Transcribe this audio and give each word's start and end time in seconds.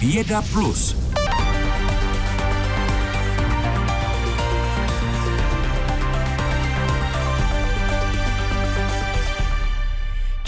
Věda 0.00 0.42
Plus. 0.52 1.07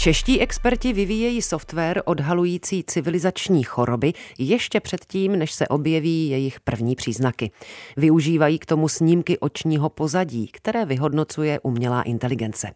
Čeští 0.01 0.41
experti 0.41 0.93
vyvíjejí 0.93 1.41
software 1.41 2.01
odhalující 2.05 2.83
civilizační 2.83 3.63
choroby 3.63 4.13
ještě 4.37 4.79
předtím, 4.79 5.31
než 5.31 5.51
se 5.51 5.67
objeví 5.67 6.29
jejich 6.29 6.59
první 6.59 6.95
příznaky. 6.95 7.51
Využívají 7.97 8.59
k 8.59 8.65
tomu 8.65 8.87
snímky 8.87 9.39
očního 9.39 9.89
pozadí, 9.89 10.47
které 10.47 10.85
vyhodnocuje 10.85 11.59
umělá 11.59 12.01
inteligence. 12.01 12.71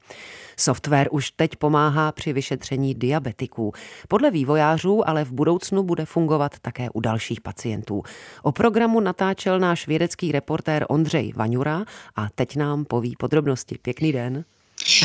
Software 0.58 1.08
už 1.12 1.32
teď 1.32 1.56
pomáhá 1.56 2.12
při 2.12 2.34
vyšetření 2.34 2.96
diabetiků. 2.96 3.74
Podle 4.08 4.32
vývojářů 4.32 5.10
ale 5.10 5.26
v 5.26 5.32
budoucnu 5.32 5.84
bude 5.84 6.06
fungovat 6.06 6.60
také 6.62 6.90
u 6.90 7.00
dalších 7.00 7.42
pacientů. 7.42 8.04
O 8.44 8.52
programu 8.52 9.00
natáčel 9.00 9.60
náš 9.60 9.88
vědecký 9.88 10.32
reportér 10.32 10.86
Ondřej 10.90 11.34
Vaňura 11.36 11.86
a 12.16 12.28
teď 12.36 12.56
nám 12.56 12.86
poví 12.86 13.16
podrobnosti. 13.20 13.78
Pěkný 13.82 14.12
den. 14.12 14.46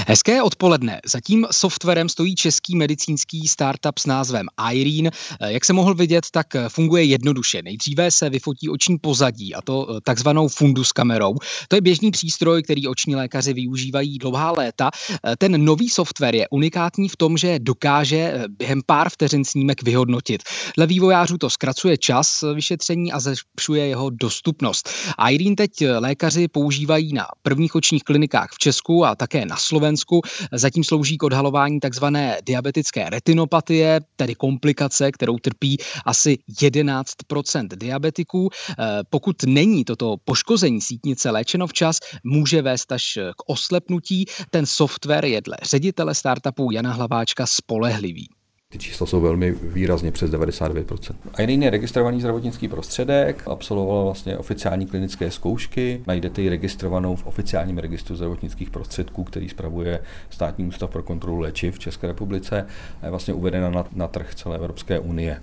Hezké 0.09 0.43
odpoledne. 0.43 1.01
Zatím 1.07 1.47
softwarem 1.51 2.09
stojí 2.09 2.35
český 2.35 2.77
medicínský 2.77 3.49
startup 3.49 3.99
s 3.99 4.07
názvem 4.07 4.47
Irene. 4.73 5.11
Jak 5.47 5.65
se 5.65 5.73
mohl 5.73 5.95
vidět, 5.95 6.27
tak 6.33 6.47
funguje 6.69 7.05
jednoduše. 7.05 7.63
Nejdříve 7.63 8.11
se 8.11 8.31
vyfotí 8.31 8.69
oční 8.69 8.99
pozadí, 8.99 9.55
a 9.55 9.63
to 9.63 9.87
eh, 9.91 10.01
takzvanou 10.05 10.49
fundus 10.49 10.93
kamerou. 10.93 11.35
To 11.69 11.77
je 11.77 11.81
běžný 11.81 12.11
přístroj, 12.11 12.63
který 12.63 12.89
oční 12.89 13.17
lékaři 13.17 13.53
využívají 13.53 14.19
dlouhá 14.19 14.51
léta. 14.51 14.91
Eh, 15.11 15.37
ten 15.37 15.65
nový 15.65 15.89
software 15.89 16.35
je 16.35 16.49
unikátní 16.51 17.09
v 17.09 17.17
tom, 17.17 17.37
že 17.37 17.59
dokáže 17.59 18.17
eh, 18.17 18.45
během 18.49 18.81
pár 18.87 19.11
vteřin 19.11 19.45
snímek 19.45 19.83
vyhodnotit. 19.83 20.43
Dle 20.77 20.87
vývojářů 20.87 21.39
to 21.39 21.51
zkracuje 21.51 21.99
čas 21.99 22.45
vyšetření 22.55 23.13
a 23.13 23.21
zlepšuje 23.21 23.87
jeho 23.87 24.11
dostupnost. 24.11 24.91
Irene 25.31 25.57
teď 25.57 25.71
lékaři 25.99 26.49
používají 26.49 27.13
na 27.13 27.27
prvních 27.43 27.75
očních 27.75 28.03
klinikách 28.03 28.49
v 28.53 28.59
Česku 28.59 29.05
a 29.05 29.15
také 29.15 29.47
na 29.47 29.57
Slovensku. 29.61 30.21
Zatím 30.53 30.85
slouží 30.85 31.19
k 31.19 31.23
odhalování 31.23 31.81
takzvané 31.81 32.39
diabetické 32.47 33.11
retinopatie, 33.11 34.01
tedy 34.17 34.35
komplikace, 34.35 35.13
kterou 35.13 35.39
trpí 35.39 35.77
asi 36.07 36.39
11% 36.63 37.69
diabetiků. 37.77 38.49
Eh, 38.51 38.75
pokud 39.11 39.37
není 39.47 39.85
toto 39.85 40.17
poškození 40.25 40.81
sítnice 40.81 41.31
léčeno 41.31 41.67
včas, 41.67 41.99
může 42.25 42.63
vést 42.63 42.93
až 42.93 43.19
k 43.37 43.43
oslepnutí. 43.47 44.25
Ten 44.51 44.67
software 44.67 45.25
je 45.25 45.41
dle 45.41 45.57
ředitele 45.63 46.15
startupu 46.15 46.71
Jana 46.71 46.93
Hlaváčka 46.93 47.47
spolehlivý. 47.47 48.40
Ty 48.73 48.79
čísla 48.79 49.07
jsou 49.07 49.21
velmi 49.21 49.51
výrazně 49.51 50.13
přes 50.13 50.31
99%. 50.31 51.15
Irene 51.39 51.65
je 51.65 51.71
registrovaný 51.71 52.21
zdravotnický 52.21 52.69
prostředek, 52.69 53.43
absolvovala 53.49 54.05
vlastně 54.05 54.39
oficiální 54.39 54.87
klinické 54.87 55.31
zkoušky, 55.31 56.03
najdete 56.07 56.43
ji 56.43 56.49
registrovanou 56.49 57.17
v 57.17 57.27
oficiálním 57.27 57.79
registru 57.79 58.17
zdravotnických 58.17 58.71
prostředků, 58.71 59.25
který 59.25 59.49
spravuje 59.49 60.03
Státní 60.31 60.65
ústav 60.65 60.91
pro 60.91 61.03
kontrolu 61.03 61.39
léčiv 61.39 61.75
v 61.75 61.79
České 61.79 62.07
republice 62.07 62.67
a 63.03 63.05
je 63.05 63.11
vlastně 63.11 63.35
uvedena 63.35 63.71
na, 63.71 63.85
na 63.93 64.09
trh 64.09 64.35
celé 64.35 64.57
Evropské 64.57 64.99
unie. 64.99 65.41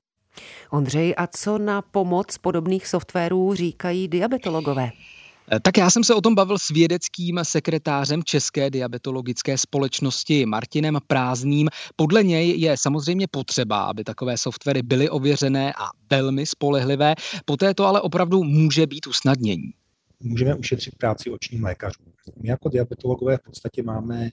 Ondřej, 0.70 1.14
a 1.18 1.28
co 1.28 1.58
na 1.58 1.82
pomoc 1.82 2.38
podobných 2.38 2.88
softwarů 2.88 3.54
říkají 3.54 4.08
diabetologové? 4.08 4.90
Eh, 5.52 5.60
tak 5.60 5.78
já 5.78 5.90
jsem 5.90 6.04
se 6.04 6.16
o 6.16 6.22
tom 6.22 6.36
bavil 6.36 6.58
s 6.58 6.70
vědeckým 6.70 7.40
sekretářem 7.44 8.24
České 8.24 8.70
diabetologické 8.70 9.58
společnosti 9.58 10.46
Martinem 10.46 10.98
Prázdným. 11.08 11.70
Podle 11.96 12.24
něj 12.24 12.60
je 12.60 12.76
samozřejmě 12.80 13.28
potřeba, 13.32 13.84
aby 13.84 14.04
takové 14.04 14.38
softwary 14.38 14.82
byly 14.82 15.10
ověřené 15.10 15.74
a 15.74 15.86
velmi 16.10 16.46
spolehlivé. 16.46 17.16
Poté 17.46 17.74
to 17.74 17.86
ale 17.86 18.02
opravdu 18.02 18.44
může 18.44 18.88
být 18.88 19.08
usnadnění. 19.08 19.74
Můžeme 20.20 20.56
ušetřit 20.56 20.96
práci 20.96 21.30
očním 21.30 21.64
lékařům. 21.64 22.06
My 22.42 22.50
jako 22.50 22.70
diabetologové 22.70 23.38
v 23.38 23.42
podstatě 23.42 23.84
máme 23.84 24.32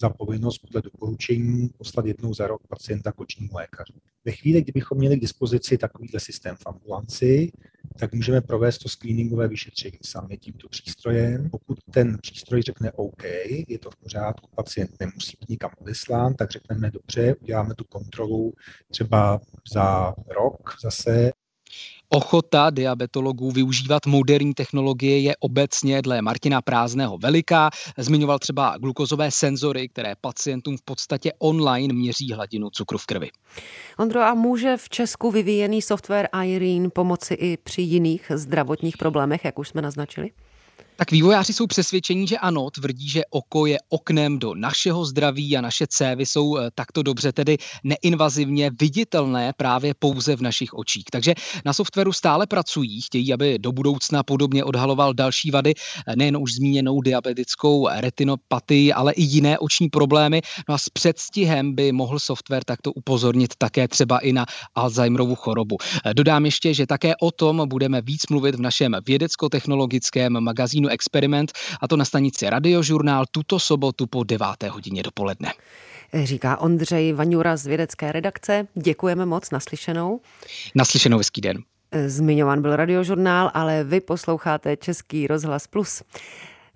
za 0.00 0.10
povinnost 0.10 0.58
podle 0.58 0.82
doporučení 0.82 1.70
poslat 1.78 2.06
jednou 2.06 2.34
za 2.34 2.46
rok 2.46 2.66
pacienta 2.68 3.12
k 3.12 3.20
očnímu 3.20 3.50
lékaři. 3.54 3.92
Ve 4.24 4.32
chvíli, 4.32 4.62
kdybychom 4.62 4.98
měli 4.98 5.16
k 5.16 5.20
dispozici 5.20 5.78
takovýhle 5.78 6.20
systém 6.20 6.56
v 6.56 6.66
ambulanci, 6.66 7.52
tak 7.98 8.14
můžeme 8.14 8.40
provést 8.40 8.78
to 8.78 8.88
screeningové 8.88 9.48
vyšetření 9.48 9.98
sami 10.02 10.38
tímto 10.38 10.68
přístrojem. 10.68 11.50
Pokud 11.50 11.78
ten 11.90 12.18
přístroj 12.22 12.62
řekne 12.62 12.92
OK, 12.92 13.24
je 13.68 13.78
to 13.78 13.90
v 13.90 13.96
pořádku, 13.96 14.50
pacient 14.54 14.90
nemusí 15.00 15.36
být 15.40 15.48
nikam 15.48 15.70
odeslán, 15.78 16.34
tak 16.34 16.50
řekneme 16.50 16.90
dobře, 16.90 17.34
uděláme 17.34 17.74
tu 17.74 17.84
kontrolu 17.84 18.52
třeba 18.90 19.40
za 19.74 20.14
rok 20.28 20.74
zase 20.82 21.32
Ochota 22.08 22.70
diabetologů 22.70 23.50
využívat 23.50 24.06
moderní 24.06 24.54
technologie 24.54 25.20
je 25.20 25.36
obecně 25.40 26.02
dle 26.02 26.22
Martina 26.22 26.62
Prázdného 26.62 27.18
veliká. 27.18 27.70
Zmiňoval 27.98 28.38
třeba 28.38 28.78
glukozové 28.78 29.30
senzory, 29.30 29.88
které 29.88 30.14
pacientům 30.20 30.76
v 30.76 30.82
podstatě 30.82 31.32
online 31.38 31.94
měří 31.94 32.32
hladinu 32.32 32.70
cukru 32.70 32.98
v 32.98 33.06
krvi. 33.06 33.30
Ondro, 33.98 34.20
a 34.20 34.34
může 34.34 34.76
v 34.76 34.88
Česku 34.88 35.30
vyvíjený 35.30 35.82
software 35.82 36.28
Irene 36.44 36.90
pomoci 36.90 37.34
i 37.34 37.56
při 37.56 37.82
jiných 37.82 38.32
zdravotních 38.34 38.96
problémech, 38.96 39.44
jak 39.44 39.58
už 39.58 39.68
jsme 39.68 39.82
naznačili? 39.82 40.30
Tak 40.96 41.10
vývojáři 41.10 41.52
jsou 41.52 41.66
přesvědčení, 41.66 42.26
že 42.26 42.38
ano, 42.38 42.70
tvrdí, 42.70 43.08
že 43.08 43.22
oko 43.30 43.66
je 43.66 43.78
oknem 43.88 44.38
do 44.38 44.54
našeho 44.54 45.04
zdraví 45.04 45.56
a 45.56 45.60
naše 45.60 45.86
cévy 45.86 46.26
jsou 46.26 46.56
eh, 46.56 46.70
takto 46.74 47.02
dobře 47.02 47.32
tedy 47.32 47.56
neinvazivně 47.84 48.70
viditelné 48.80 49.52
právě 49.56 49.94
pouze 49.98 50.36
v 50.36 50.42
našich 50.42 50.74
očích. 50.74 51.04
Takže 51.12 51.34
na 51.64 51.72
softwaru 51.72 52.12
stále 52.12 52.46
pracují, 52.46 53.00
chtějí, 53.00 53.32
aby 53.32 53.58
do 53.58 53.72
budoucna 53.72 54.22
podobně 54.22 54.64
odhaloval 54.64 55.14
další 55.14 55.50
vady, 55.50 55.74
eh, 56.06 56.16
nejen 56.16 56.36
už 56.36 56.54
zmíněnou 56.54 57.00
diabetickou 57.00 57.88
retinopatii, 57.88 58.92
ale 58.92 59.12
i 59.12 59.22
jiné 59.22 59.58
oční 59.58 59.88
problémy. 59.88 60.42
No 60.68 60.74
a 60.74 60.78
s 60.78 60.88
předstihem 60.88 61.74
by 61.74 61.92
mohl 61.92 62.18
software 62.18 62.64
takto 62.64 62.92
upozornit 62.92 63.54
také 63.58 63.88
třeba 63.88 64.18
i 64.18 64.32
na 64.32 64.46
Alzheimerovu 64.74 65.34
chorobu. 65.34 65.76
Eh, 66.04 66.14
dodám 66.14 66.44
ještě, 66.44 66.74
že 66.74 66.86
také 66.86 67.12
o 67.20 67.30
tom 67.30 67.68
budeme 67.68 68.02
víc 68.02 68.22
mluvit 68.30 68.54
v 68.54 68.60
našem 68.60 68.96
vědecko-technologickém 69.06 70.40
magazínu 70.40 70.83
magazínu 70.84 70.88
Experiment 70.88 71.52
a 71.80 71.88
to 71.88 71.96
na 71.96 72.04
stanici 72.04 72.50
Radiožurnál 72.50 73.24
tuto 73.30 73.58
sobotu 73.58 74.06
po 74.06 74.24
9. 74.24 74.46
hodině 74.70 75.02
dopoledne. 75.02 75.52
Říká 76.24 76.60
Ondřej 76.60 77.12
Vaňura 77.12 77.56
z 77.56 77.66
vědecké 77.66 78.12
redakce. 78.12 78.66
Děkujeme 78.74 79.26
moc, 79.26 79.50
naslyšenou. 79.50 80.20
Naslyšenou, 80.74 81.18
hezký 81.18 81.40
den. 81.40 81.58
Zmiňován 82.06 82.62
byl 82.62 82.76
radiožurnál, 82.76 83.50
ale 83.54 83.84
vy 83.84 84.00
posloucháte 84.00 84.76
Český 84.76 85.26
rozhlas 85.26 85.66
Plus. 85.66 86.02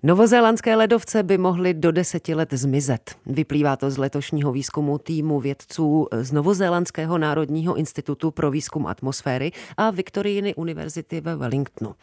Novozélandské 0.03 0.75
ledovce 0.75 1.23
by 1.23 1.37
mohly 1.37 1.73
do 1.73 1.91
deseti 1.91 2.35
let 2.35 2.53
zmizet. 2.53 3.15
Vyplývá 3.25 3.75
to 3.75 3.91
z 3.91 3.97
letošního 3.97 4.51
výzkumu 4.51 4.97
týmu 4.97 5.39
vědců 5.39 6.07
z 6.11 6.31
Novozélandského 6.31 7.17
národního 7.17 7.75
institutu 7.75 8.31
pro 8.31 8.51
výzkum 8.51 8.87
atmosféry 8.87 9.51
a 9.77 9.91
Viktorijiny 9.91 10.55
univerzity 10.55 11.21
ve 11.21 11.35
Wellingtonu. 11.35 11.95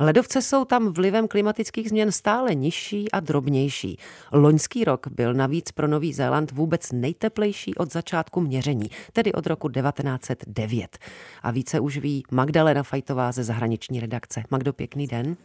Ledovce 0.00 0.42
jsou 0.42 0.64
tam 0.64 0.92
vlivem 0.92 1.28
klimatických 1.28 1.88
změn 1.88 2.12
stále 2.12 2.54
nižší 2.54 3.10
a 3.12 3.20
drobnější. 3.20 3.98
Loňský 4.32 4.84
rok 4.84 5.06
byl 5.08 5.34
navíc 5.34 5.72
pro 5.72 5.88
Nový 5.88 6.12
Zéland 6.12 6.52
vůbec 6.52 6.92
nejteplejší 6.92 7.74
od 7.74 7.92
začátku 7.92 8.40
měření, 8.40 8.90
tedy 9.12 9.32
od 9.32 9.46
roku 9.46 9.68
1909. 9.68 10.98
A 11.42 11.50
více 11.50 11.80
už 11.80 11.98
ví 11.98 12.22
Magdalena 12.30 12.82
Fajtová 12.82 13.32
ze 13.32 13.44
zahraniční 13.44 14.00
redakce. 14.00 14.42
Magdo, 14.50 14.72
pěkný 14.72 15.06
den. 15.06 15.36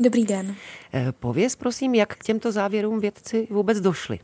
Dobrý 0.00 0.24
den. 0.24 0.54
Eh, 0.94 1.12
pověz 1.12 1.56
prosím, 1.56 1.94
jak 1.94 2.14
k 2.16 2.24
těmto 2.24 2.52
závěrům 2.52 3.00
vědci 3.00 3.46
vůbec 3.50 3.80
došli. 3.80 4.18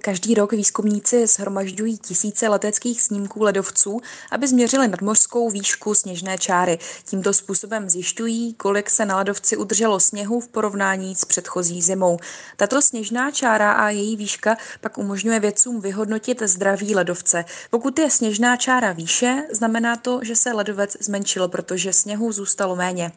Každý 0.00 0.34
rok 0.34 0.52
výzkumníci 0.52 1.26
shromažďují 1.26 1.98
tisíce 1.98 2.48
leteckých 2.48 3.02
snímků 3.02 3.42
ledovců, 3.42 4.00
aby 4.30 4.48
změřili 4.48 4.88
nadmořskou 4.88 5.50
výšku 5.50 5.94
sněžné 5.94 6.38
čáry. 6.38 6.78
Tímto 7.04 7.32
způsobem 7.32 7.90
zjišťují, 7.90 8.54
kolik 8.54 8.90
se 8.90 9.04
na 9.04 9.16
ledovci 9.16 9.56
udrželo 9.56 10.00
sněhu 10.00 10.40
v 10.40 10.48
porovnání 10.48 11.14
s 11.14 11.24
předchozí 11.24 11.82
zimou. 11.82 12.18
Tato 12.56 12.82
sněžná 12.82 13.30
čára 13.30 13.72
a 13.72 13.88
její 13.90 14.16
výška 14.16 14.56
pak 14.80 14.98
umožňuje 14.98 15.40
vědcům 15.40 15.80
vyhodnotit 15.80 16.42
zdraví 16.42 16.94
ledovce. 16.94 17.44
Pokud 17.70 17.98
je 17.98 18.10
sněžná 18.10 18.56
čára 18.56 18.92
výše, 18.92 19.44
znamená 19.52 19.96
to, 19.96 20.20
že 20.22 20.36
se 20.36 20.52
ledovec 20.52 20.96
zmenšil, 21.00 21.48
protože 21.48 21.92
sněhu 21.92 22.32
zůstalo 22.32 22.76
méně. 22.76 23.12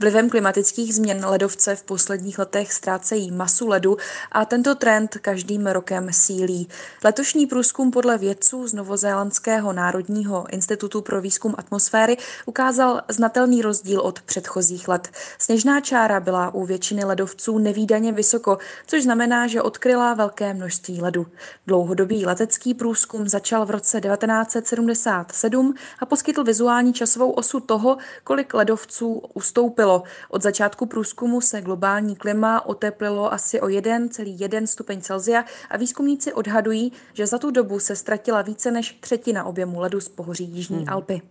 Vlivem 0.00 0.30
klimatických 0.30 0.94
změn 0.94 1.26
ledovce 1.26 1.76
v 1.76 1.82
posledních 1.82 2.38
letech 2.38 2.72
ztrácejí 2.72 3.30
masu 3.30 3.68
ledu 3.68 3.96
a 4.32 4.44
tento 4.44 4.74
trend 4.74 5.16
každým 5.20 5.66
rokem 5.66 6.13
sílí. 6.14 6.68
Letošní 7.04 7.46
průzkum 7.46 7.90
podle 7.90 8.18
vědců 8.18 8.68
z 8.68 8.72
Novozélandského 8.72 9.72
národního 9.72 10.46
institutu 10.50 11.00
pro 11.00 11.20
výzkum 11.20 11.54
atmosféry 11.58 12.16
ukázal 12.46 13.02
znatelný 13.08 13.62
rozdíl 13.62 14.00
od 14.00 14.22
předchozích 14.22 14.88
let. 14.88 15.08
Sněžná 15.38 15.80
čára 15.80 16.20
byla 16.20 16.54
u 16.54 16.64
většiny 16.64 17.04
ledovců 17.04 17.58
nevýdaně 17.58 18.12
vysoko, 18.12 18.58
což 18.86 19.02
znamená, 19.02 19.46
že 19.46 19.62
odkryla 19.62 20.14
velké 20.14 20.54
množství 20.54 21.00
ledu. 21.00 21.26
Dlouhodobý 21.66 22.26
letecký 22.26 22.74
průzkum 22.74 23.28
začal 23.28 23.66
v 23.66 23.70
roce 23.70 24.00
1977 24.00 25.74
a 26.00 26.06
poskytl 26.06 26.44
vizuální 26.44 26.92
časovou 26.92 27.30
osu 27.30 27.60
toho, 27.60 27.98
kolik 28.24 28.54
ledovců 28.54 29.22
ustoupilo. 29.34 30.02
Od 30.28 30.42
začátku 30.42 30.86
průzkumu 30.86 31.40
se 31.40 31.60
globální 31.60 32.16
klima 32.16 32.66
oteplilo 32.66 33.32
asi 33.32 33.60
o 33.60 33.66
1,1 33.66 34.66
stupeň 34.66 35.00
Celsia 35.00 35.44
a 35.70 35.76
výzkumníci 36.04 36.32
odhadují, 36.32 36.92
že 37.12 37.26
za 37.26 37.38
tu 37.38 37.50
dobu 37.50 37.78
se 37.78 37.96
ztratila 37.96 38.42
více 38.42 38.70
než 38.70 38.92
třetina 39.00 39.44
objemu 39.44 39.80
ledu 39.80 40.00
z 40.00 40.08
pohoří 40.08 40.44
Jižní 40.44 40.76
hmm. 40.76 40.88
Alpy. 40.88 41.22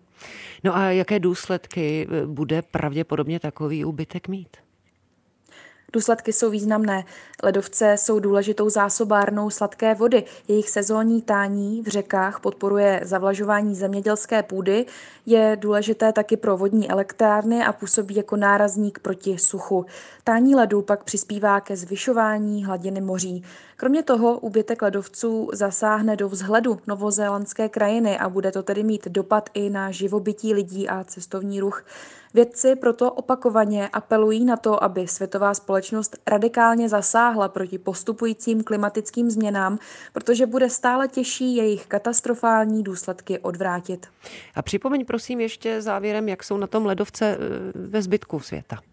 No 0.64 0.76
a 0.76 0.92
jaké 0.92 1.20
důsledky 1.20 2.08
eh, 2.10 2.26
bude 2.26 2.62
pravděpodobně 2.62 3.40
takový 3.40 3.86
úbytek 3.86 4.28
mít? 4.28 4.58
Důsledky 5.94 6.34
jsou 6.34 6.50
významné. 6.50 7.06
Ledovce 7.44 7.96
jsou 7.98 8.20
důležitou 8.20 8.70
zásobárnou 8.70 9.50
sladké 9.50 9.96
vody. 9.96 10.24
Jejich 10.48 10.70
sezónní 10.70 11.22
tání 11.22 11.82
v 11.82 11.88
řekách 11.88 12.40
podporuje 12.40 13.00
zavlažování 13.04 13.76
zemědělské 13.76 14.44
půdy, 14.44 14.86
je 15.26 15.58
důležité 15.60 16.14
taky 16.14 16.38
pro 16.38 16.58
vodní 16.58 16.90
elektrárny 16.90 17.64
a 17.64 17.74
působí 17.74 18.16
jako 18.16 18.36
nárazník 18.36 19.00
proti 19.00 19.38
suchu. 19.38 19.86
Tání 20.24 20.56
ledu 20.56 20.82
pak 20.82 21.04
přispívá 21.04 21.62
ke 21.62 21.78
zvyšování 21.78 22.66
hladiny 22.66 23.02
moří. 23.02 23.44
Kromě 23.78 24.04
toho 24.04 24.40
úbytek 24.40 24.82
ledovců 24.82 25.50
zasáhne 25.54 26.16
do 26.16 26.30
vzhledu 26.30 26.80
novozélandské 26.88 27.70
krajiny 27.70 28.18
a 28.18 28.30
bude 28.30 28.52
to 28.52 28.64
tedy 28.64 28.84
mít 28.84 29.08
dopad 29.08 29.50
i 29.54 29.70
na 29.70 29.92
živobytí 29.92 30.54
lidí 30.54 30.90
a 30.90 31.04
cestovní 31.04 31.60
ruch. 31.60 31.86
Vědci 32.34 32.76
proto 32.76 33.12
opakovaně 33.12 33.88
apelují 33.88 34.46
na 34.46 34.58
to, 34.58 34.84
aby 34.84 35.08
světová 35.08 35.54
společnost 35.54 36.18
radikálně 36.28 36.90
zasáhla 36.90 37.48
proti 37.50 37.78
postupujícím 37.78 38.64
klimatickým 38.64 39.30
změnám, 39.30 39.80
protože 40.14 40.46
bude 40.46 40.70
stále 40.70 41.08
těžší 41.08 41.56
jejich 41.56 41.86
katastrofální 41.88 42.84
důsledky 42.84 43.40
odvrátit. 43.40 44.08
A 44.56 44.62
připomeň 44.62 45.06
prosím 45.06 45.42
ještě 45.42 45.82
závěrem, 45.82 46.30
jak 46.30 46.44
jsou 46.44 46.58
na 46.58 46.68
tom 46.68 46.86
ledovce 46.86 47.26
eh, 47.26 47.38
ve 47.76 48.02
zbytku 48.02 48.40
světa. 48.40 48.93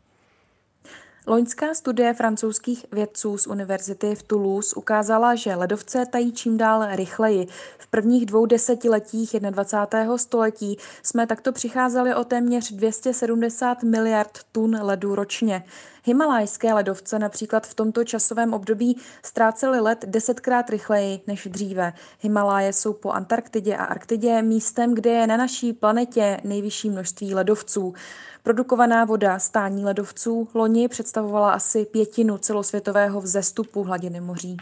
Loňská 1.27 1.75
studie 1.75 2.15
francouzských 2.15 2.87
vědců 2.93 3.39
z 3.39 3.47
univerzity 3.47 4.15
v 4.15 4.23
Toulouse 4.23 4.77
ukázala, 4.77 5.35
že 5.35 5.55
ledovce 5.55 6.07
tají 6.07 6.33
čím 6.33 6.57
dál 6.57 6.87
rychleji. 6.91 7.47
V 7.79 7.87
prvních 7.87 8.27
dvou 8.27 8.47
desetiletích 8.47 9.31
21. 9.41 10.19
století 10.19 10.77
jsme 11.03 11.27
takto 11.27 11.53
přicházeli 11.53 12.15
o 12.15 12.25
téměř 12.25 12.73
270 12.73 13.83
miliard 13.83 14.39
tun 14.53 14.79
ledu 14.83 15.15
ročně. 15.15 15.65
Himalajské 16.05 16.73
ledovce 16.73 17.19
například 17.19 17.67
v 17.67 17.75
tomto 17.75 18.05
časovém 18.05 18.55
období 18.55 18.97
ztrácely 19.23 19.81
led 19.81 20.05
desetkrát 20.07 20.71
rychleji 20.71 21.21
než 21.27 21.49
dříve. 21.51 21.93
Himaláje 22.21 22.73
jsou 22.73 22.93
po 22.93 23.11
Antarktidě 23.11 23.77
a 23.77 23.85
Arktidě 23.85 24.43
místem, 24.43 24.95
kde 24.95 25.11
je 25.11 25.27
na 25.27 25.37
naší 25.37 25.73
planetě 25.73 26.41
nejvyšší 26.45 26.91
množství 26.91 27.35
ledovců. 27.35 27.95
Produkovaná 28.43 29.05
voda 29.05 29.39
stání 29.39 29.85
ledovců 29.85 30.49
loni 30.55 30.89
představovala 30.89 31.53
asi 31.53 31.85
pětinu 31.87 32.39
celosvětového 32.39 33.21
vzestupu 33.21 33.85
hladiny 33.85 34.21
moří. 34.21 34.57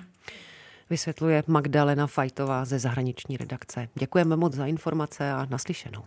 Vysvětluje 0.91 1.43
Magdalena 1.47 2.07
Fajtová 2.07 2.65
ze 2.65 2.79
zahraniční 2.79 3.37
redakce. 3.37 3.89
Děkujeme 3.95 4.37
moc 4.37 4.55
za 4.55 4.67
informace 4.67 5.33
a 5.33 5.47
naslyšenou. 5.51 6.03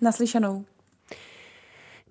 Naslyšenou. 0.00 0.64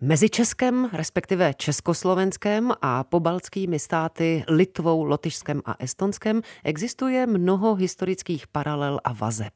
Mezi 0.06 0.30
Českem, 0.30 0.90
respektive 0.94 1.54
Československem 1.54 2.72
a 2.82 3.04
pobaltskými 3.04 3.80
státy 3.80 4.44
Litvou, 4.48 5.04
Lotyšskem 5.04 5.62
a 5.66 5.76
Estonskem 5.80 6.42
existuje 6.64 7.28
mnoho 7.28 7.76
historických 7.76 8.48
paralel 8.48 9.00
a 9.04 9.14
vazeb. 9.14 9.54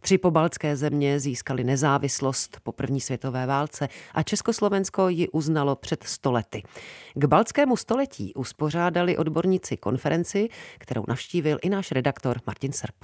Tři 0.00 0.18
pobaltské 0.18 0.76
země 0.76 1.20
získaly 1.20 1.64
nezávislost 1.64 2.60
po 2.62 2.72
první 2.72 3.00
světové 3.00 3.46
válce 3.46 3.88
a 4.14 4.22
Československo 4.22 5.08
ji 5.08 5.28
uznalo 5.28 5.76
před 5.76 6.02
stolety. 6.02 6.62
K 7.14 7.24
baltskému 7.24 7.76
století 7.76 8.34
uspořádali 8.34 9.16
odborníci 9.16 9.76
konferenci, 9.76 10.48
kterou 10.78 11.04
navštívil 11.08 11.58
i 11.62 11.70
náš 11.70 11.92
redaktor 11.92 12.40
Martin 12.46 12.72
Srb. 12.72 12.94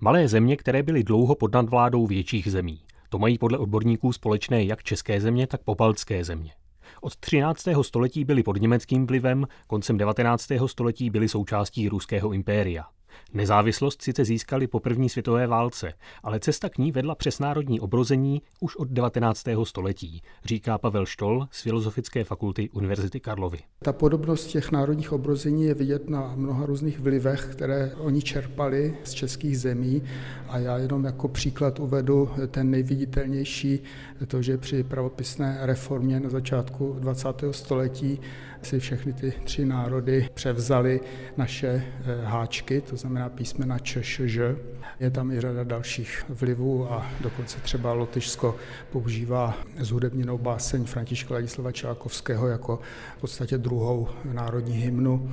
Malé 0.00 0.28
země, 0.28 0.56
které 0.56 0.82
byly 0.82 1.04
dlouho 1.04 1.34
pod 1.34 1.54
nadvládou 1.54 2.06
větších 2.06 2.50
zemí. 2.50 2.80
To 3.08 3.18
mají 3.18 3.38
podle 3.38 3.58
odborníků 3.58 4.12
společné 4.12 4.64
jak 4.64 4.82
české 4.82 5.20
země, 5.20 5.46
tak 5.46 5.62
popaltské 5.62 6.24
země. 6.24 6.52
Od 7.00 7.16
13. 7.16 7.68
století 7.82 8.24
byly 8.24 8.42
pod 8.42 8.60
německým 8.60 9.06
vlivem, 9.06 9.46
koncem 9.66 9.98
19. 9.98 10.48
století 10.66 11.10
byly 11.10 11.28
součástí 11.28 11.88
ruského 11.88 12.32
impéria. 12.32 12.84
Nezávislost 13.34 14.02
sice 14.02 14.24
získali 14.24 14.66
po 14.66 14.80
první 14.80 15.08
světové 15.08 15.46
válce, 15.46 15.92
ale 16.22 16.40
cesta 16.40 16.68
k 16.68 16.78
ní 16.78 16.92
vedla 16.92 17.14
přes 17.14 17.38
národní 17.38 17.80
obrození 17.80 18.42
už 18.60 18.76
od 18.76 18.88
19. 18.88 19.44
století, 19.64 20.22
říká 20.44 20.78
Pavel 20.78 21.06
Štol 21.06 21.46
z 21.50 21.62
Filozofické 21.62 22.24
fakulty 22.24 22.70
Univerzity 22.70 23.20
Karlovy. 23.20 23.58
Ta 23.82 23.92
podobnost 23.92 24.46
těch 24.46 24.72
národních 24.72 25.12
obrození 25.12 25.64
je 25.64 25.74
vidět 25.74 26.10
na 26.10 26.32
mnoha 26.36 26.66
různých 26.66 27.00
vlivech, 27.00 27.48
které 27.52 27.92
oni 27.94 28.22
čerpali 28.22 28.96
z 29.04 29.12
českých 29.12 29.58
zemí 29.58 30.02
a 30.48 30.58
já 30.58 30.78
jenom 30.78 31.04
jako 31.04 31.28
příklad 31.28 31.80
uvedu 31.80 32.30
ten 32.50 32.70
nejviditelnější, 32.70 33.80
to, 34.26 34.42
že 34.42 34.58
při 34.58 34.82
pravopisné 34.82 35.58
reformě 35.60 36.20
na 36.20 36.30
začátku 36.30 36.96
20. 37.00 37.28
století 37.50 38.20
si 38.62 38.80
všechny 38.80 39.12
ty 39.12 39.32
tři 39.44 39.64
národy 39.64 40.28
převzali 40.34 41.00
naše 41.36 41.68
eh, 41.68 42.24
háčky, 42.24 42.80
to 42.80 42.96
znamená 42.96 43.28
písmena 43.28 43.78
Č, 43.78 44.02
Š, 44.02 44.28
Ž. 44.28 44.56
Je 45.00 45.10
tam 45.10 45.30
i 45.30 45.40
řada 45.40 45.64
dalších 45.64 46.24
vlivů 46.28 46.92
a 46.92 47.06
dokonce 47.20 47.58
třeba 47.60 47.92
Lotyšsko 47.92 48.56
používá 48.92 49.54
zhudebněnou 49.78 50.38
báseň 50.38 50.84
Františka 50.84 51.34
Ladislava 51.34 51.72
Čákovského 51.72 52.48
jako 52.48 52.80
v 53.16 53.20
podstatě 53.20 53.58
druhou 53.58 54.08
národní 54.32 54.76
hymnu 54.76 55.30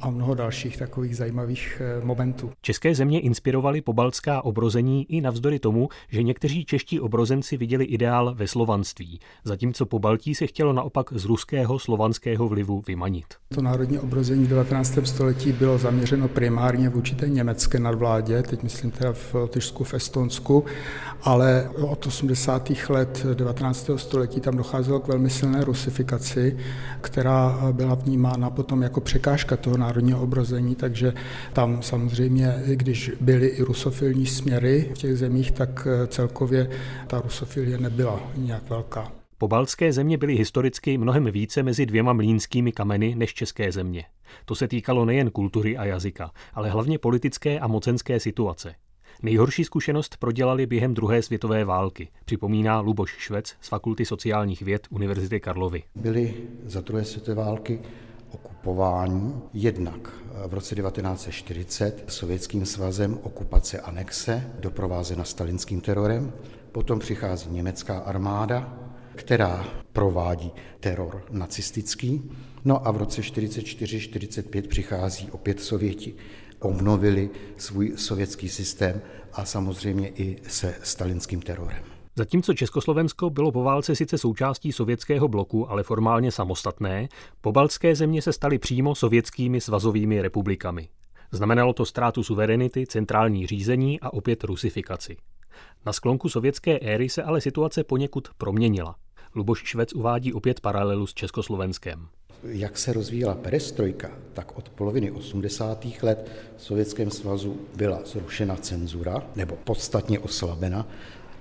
a 0.00 0.10
mnoho 0.10 0.34
dalších 0.34 0.76
takových 0.76 1.16
zajímavých 1.16 1.82
eh, 1.84 2.04
momentů. 2.04 2.52
České 2.62 2.94
země 2.94 3.20
inspirovaly 3.20 3.80
pobaltská 3.80 4.44
obrození 4.44 5.12
i 5.12 5.20
navzdory 5.20 5.58
tomu, 5.58 5.88
že 6.08 6.22
někteří 6.22 6.64
čeští 6.64 7.00
obrozenci 7.00 7.56
viděli 7.56 7.84
ideál 7.84 8.34
ve 8.34 8.46
slovanství, 8.46 9.20
zatímco 9.44 9.86
po 9.86 9.98
Baltí 9.98 10.34
se 10.34 10.46
chtělo 10.46 10.72
naopak 10.72 11.12
z 11.12 11.24
ruského 11.24 11.78
slovanského 11.78 12.48
vlivu 12.48 12.65
vymanit. 12.86 13.26
To 13.54 13.62
národní 13.62 13.98
obrození 13.98 14.44
v 14.44 14.48
19. 14.48 14.98
století 15.04 15.52
bylo 15.52 15.78
zaměřeno 15.78 16.28
primárně 16.28 16.88
v 16.88 16.96
určité 16.96 17.28
německé 17.28 17.78
nadvládě, 17.78 18.42
teď 18.42 18.62
myslím 18.62 18.90
teda 18.90 19.12
v 19.12 19.34
Lotyšsku, 19.34 19.84
v 19.84 19.94
Estonsku, 19.94 20.64
ale 21.22 21.70
od 21.80 22.06
80. 22.06 22.72
let 22.88 23.26
19. 23.34 23.90
století 23.96 24.40
tam 24.40 24.56
docházelo 24.56 25.00
k 25.00 25.08
velmi 25.08 25.30
silné 25.30 25.64
rusifikaci, 25.64 26.56
která 27.00 27.58
byla 27.72 27.94
vnímána 27.94 28.50
potom 28.50 28.82
jako 28.82 29.00
překážka 29.00 29.56
toho 29.56 29.76
národního 29.76 30.22
obrození, 30.22 30.74
takže 30.74 31.12
tam 31.52 31.82
samozřejmě, 31.82 32.62
když 32.66 33.12
byly 33.20 33.46
i 33.46 33.62
rusofilní 33.62 34.26
směry 34.26 34.90
v 34.94 34.98
těch 34.98 35.18
zemích, 35.18 35.52
tak 35.52 35.88
celkově 36.08 36.70
ta 37.06 37.20
rusofilie 37.20 37.78
nebyla 37.78 38.20
nějak 38.36 38.70
velká. 38.70 39.12
Pobaltské 39.38 39.92
země 39.92 40.18
byly 40.18 40.34
historicky 40.34 40.98
mnohem 40.98 41.24
více 41.24 41.62
mezi 41.62 41.86
dvěma 41.86 42.12
mlínskými 42.12 42.72
kameny 42.72 43.14
než 43.14 43.34
české 43.34 43.72
země. 43.72 44.04
To 44.44 44.54
se 44.54 44.68
týkalo 44.68 45.04
nejen 45.04 45.30
kultury 45.30 45.76
a 45.76 45.84
jazyka, 45.84 46.30
ale 46.54 46.70
hlavně 46.70 46.98
politické 46.98 47.60
a 47.60 47.66
mocenské 47.66 48.20
situace. 48.20 48.74
Nejhorší 49.22 49.64
zkušenost 49.64 50.16
prodělali 50.16 50.66
během 50.66 50.94
druhé 50.94 51.22
světové 51.22 51.64
války, 51.64 52.08
připomíná 52.24 52.80
Luboš 52.80 53.10
Švec 53.18 53.54
z 53.60 53.68
Fakulty 53.68 54.04
sociálních 54.04 54.62
věd 54.62 54.86
Univerzity 54.90 55.40
Karlovy. 55.40 55.82
Byly 55.94 56.34
za 56.64 56.80
druhé 56.80 57.04
světové 57.04 57.34
války 57.34 57.80
okupování 58.30 59.42
jednak 59.54 60.08
v 60.46 60.54
roce 60.54 60.74
1940 60.74 62.04
sovětským 62.08 62.66
svazem 62.66 63.18
okupace 63.22 63.80
anexe, 63.80 64.50
doprovázena 64.60 65.24
stalinským 65.24 65.80
terorem, 65.80 66.32
potom 66.72 66.98
přichází 66.98 67.50
německá 67.50 67.98
armáda, 67.98 68.85
která 69.16 69.64
provádí 69.92 70.52
teror 70.80 71.24
nacistický. 71.30 72.30
No 72.64 72.86
a 72.86 72.90
v 72.90 72.96
roce 72.96 73.20
1944-1945 73.20 74.68
přichází 74.68 75.30
opět 75.30 75.60
Sověti. 75.60 76.14
Obnovili 76.60 77.30
svůj 77.56 77.92
sovětský 77.96 78.48
systém 78.48 79.00
a 79.32 79.44
samozřejmě 79.44 80.08
i 80.08 80.36
se 80.48 80.74
stalinským 80.82 81.42
terorem. 81.42 81.82
Zatímco 82.18 82.54
Československo 82.54 83.30
bylo 83.30 83.52
po 83.52 83.62
válce 83.62 83.96
sice 83.96 84.18
součástí 84.18 84.72
sovětského 84.72 85.28
bloku, 85.28 85.70
ale 85.70 85.82
formálně 85.82 86.32
samostatné, 86.32 87.08
pobaltské 87.40 87.94
země 87.94 88.22
se 88.22 88.32
staly 88.32 88.58
přímo 88.58 88.94
sovětskými 88.94 89.60
svazovými 89.60 90.22
republikami. 90.22 90.88
Znamenalo 91.32 91.72
to 91.72 91.84
ztrátu 91.84 92.22
suverenity, 92.22 92.86
centrální 92.86 93.46
řízení 93.46 94.00
a 94.00 94.12
opět 94.12 94.44
rusifikaci. 94.44 95.16
Na 95.86 95.92
sklonku 95.92 96.28
sovětské 96.28 96.78
éry 96.78 97.08
se 97.08 97.22
ale 97.22 97.40
situace 97.40 97.84
poněkud 97.84 98.28
proměnila. 98.38 98.96
Luboš 99.36 99.62
Švec 99.64 99.92
uvádí 99.92 100.32
opět 100.32 100.60
paralelu 100.60 101.06
s 101.06 101.14
Československem. 101.14 102.08
Jak 102.42 102.78
se 102.78 102.92
rozvíjela 102.92 103.34
perestrojka, 103.34 104.10
tak 104.32 104.58
od 104.58 104.68
poloviny 104.68 105.10
80. 105.10 105.86
let 106.02 106.30
v 106.56 106.62
Sovětském 106.62 107.10
svazu 107.10 107.60
byla 107.76 108.00
zrušena 108.04 108.56
cenzura 108.56 109.26
nebo 109.36 109.56
podstatně 109.56 110.18
oslabena, 110.18 110.88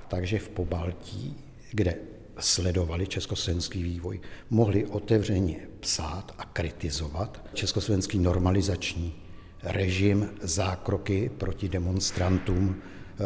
takže 0.07 0.39
v 0.39 0.49
Pobaltí, 0.49 1.37
kde 1.71 1.95
sledovali 2.39 3.07
československý 3.07 3.83
vývoj, 3.83 4.19
mohli 4.49 4.85
otevřeně 4.85 5.67
psát 5.79 6.35
a 6.37 6.45
kritizovat 6.45 7.45
československý 7.53 8.19
normalizační 8.19 9.15
režim, 9.63 10.29
zákroky 10.41 11.31
proti 11.37 11.69
demonstrantům 11.69 12.75
eh, 12.75 13.23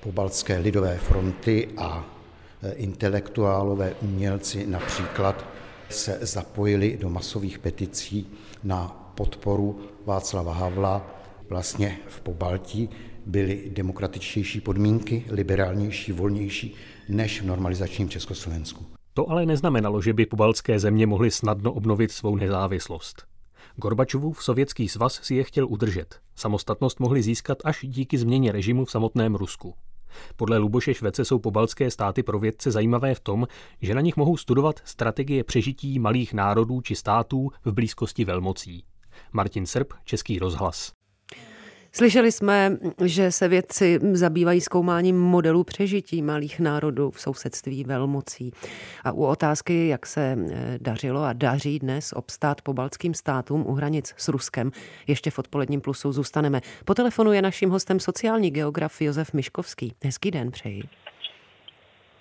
pobaltské 0.00 0.58
lidové 0.58 0.98
fronty 0.98 1.68
a 1.76 2.15
intelektuálové 2.74 3.94
umělci 4.02 4.66
například 4.66 5.46
se 5.88 6.18
zapojili 6.20 6.98
do 7.00 7.08
masových 7.10 7.58
peticí 7.58 8.26
na 8.64 9.12
podporu 9.14 9.80
Václava 10.04 10.54
Havla. 10.54 11.06
Vlastně 11.48 11.98
v 12.08 12.20
Pobaltí 12.20 12.88
byly 13.26 13.70
demokratičtější 13.74 14.60
podmínky, 14.60 15.24
liberálnější, 15.30 16.12
volnější 16.12 16.74
než 17.08 17.42
v 17.42 17.46
normalizačním 17.46 18.08
Československu. 18.08 18.86
To 19.14 19.30
ale 19.30 19.46
neznamenalo, 19.46 20.02
že 20.02 20.12
by 20.12 20.26
pobaltské 20.26 20.78
země 20.78 21.06
mohly 21.06 21.30
snadno 21.30 21.72
obnovit 21.72 22.12
svou 22.12 22.36
nezávislost. 22.36 23.22
Gorbačovův 23.76 24.44
sovětský 24.44 24.88
svaz 24.88 25.20
si 25.22 25.34
je 25.34 25.44
chtěl 25.44 25.66
udržet. 25.68 26.20
Samostatnost 26.34 27.00
mohli 27.00 27.22
získat 27.22 27.58
až 27.64 27.84
díky 27.88 28.18
změně 28.18 28.52
režimu 28.52 28.84
v 28.84 28.90
samotném 28.90 29.34
Rusku. 29.34 29.74
Podle 30.36 30.58
Luboše 30.58 30.94
Švece 30.94 31.24
jsou 31.24 31.38
pobaltské 31.38 31.90
státy 31.90 32.22
pro 32.22 32.38
vědce 32.38 32.70
zajímavé 32.70 33.14
v 33.14 33.20
tom, 33.20 33.46
že 33.82 33.94
na 33.94 34.00
nich 34.00 34.16
mohou 34.16 34.36
studovat 34.36 34.80
strategie 34.84 35.44
přežití 35.44 35.98
malých 35.98 36.34
národů 36.34 36.80
či 36.80 36.94
států 36.94 37.50
v 37.64 37.72
blízkosti 37.72 38.24
velmocí. 38.24 38.84
Martin 39.32 39.66
Srb, 39.66 39.92
Český 40.04 40.38
rozhlas. 40.38 40.92
Slyšeli 41.96 42.32
jsme, 42.32 42.76
že 43.04 43.32
se 43.32 43.48
vědci 43.48 43.98
zabývají 44.12 44.60
zkoumáním 44.60 45.20
modelů 45.20 45.64
přežití 45.64 46.22
malých 46.22 46.60
národů 46.60 47.10
v 47.10 47.20
sousedství 47.20 47.84
velmocí. 47.84 48.52
A 49.04 49.12
u 49.12 49.24
otázky, 49.24 49.88
jak 49.88 50.06
se 50.06 50.38
eh, 50.50 50.78
dařilo 50.80 51.22
a 51.22 51.32
daří 51.32 51.78
dnes 51.78 52.12
obstát 52.12 52.62
po 52.62 52.72
baltským 52.72 53.14
státům 53.14 53.64
u 53.66 53.72
hranic 53.72 54.14
s 54.16 54.28
Ruskem, 54.28 54.70
ještě 55.06 55.30
v 55.30 55.38
odpoledním 55.38 55.80
plusu 55.80 56.12
zůstaneme. 56.12 56.60
Po 56.84 56.94
telefonu 56.94 57.32
je 57.32 57.42
naším 57.42 57.70
hostem 57.70 58.00
sociální 58.00 58.50
geograf 58.50 59.00
Josef 59.00 59.32
Miškovský. 59.32 59.92
Hezký 60.04 60.30
den 60.30 60.50
přeji. 60.50 60.82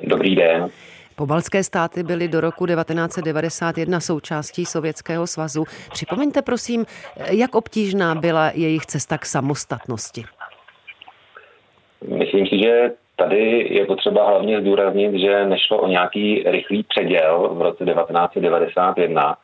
Dobrý 0.08 0.36
den. 0.36 0.70
Pobalské 1.18 1.64
státy 1.64 2.04
byly 2.04 2.28
do 2.28 2.42
roku 2.42 2.66
1991 2.66 4.00
součástí 4.00 4.66
Sovětského 4.66 5.28
svazu. 5.28 5.64
Připomeňte 5.92 6.42
prosím, 6.42 6.86
jak 7.32 7.56
obtížná 7.56 8.16
byla 8.16 8.52
jejich 8.54 8.86
cesta 8.86 9.18
k 9.18 9.26
samostatnosti. 9.26 10.24
Myslím 12.08 12.48
si, 12.48 12.60
že 12.60 12.92
tady 13.16 13.68
je 13.74 13.86
potřeba 13.86 14.30
hlavně 14.30 14.62
zdůraznit, 14.62 15.20
že 15.20 15.46
nešlo 15.46 15.78
o 15.78 15.88
nějaký 15.88 16.44
rychlý 16.46 16.84
předěl 16.84 17.50
v 17.54 17.62
roce 17.62 17.86
1991, 17.86 19.38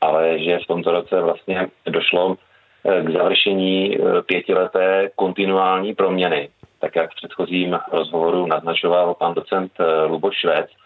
ale 0.00 0.38
že 0.38 0.58
v 0.58 0.66
tomto 0.66 0.92
roce 0.92 1.20
vlastně 1.20 1.66
došlo 1.86 2.36
eh, 2.84 3.02
k 3.02 3.10
završení 3.10 3.98
eh, 3.98 4.22
pětileté 4.22 5.10
kontinuální 5.16 5.94
proměny, 5.94 6.48
tak 6.80 6.96
jak 6.96 7.10
v 7.10 7.14
předchozím 7.14 7.78
rozhovoru 7.92 8.46
naznačoval 8.46 9.14
pan 9.14 9.34
docent 9.34 9.72
eh, 9.80 10.04
Luboš 10.04 10.36
Švec– 10.36 10.66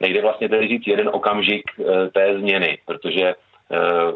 nejde 0.00 0.22
vlastně 0.22 0.48
tedy 0.48 0.68
říct 0.68 0.86
jeden 0.86 1.08
okamžik 1.12 1.64
eh, 1.78 2.08
té 2.08 2.38
změny, 2.38 2.78
protože 2.86 3.26
eh, 3.26 3.36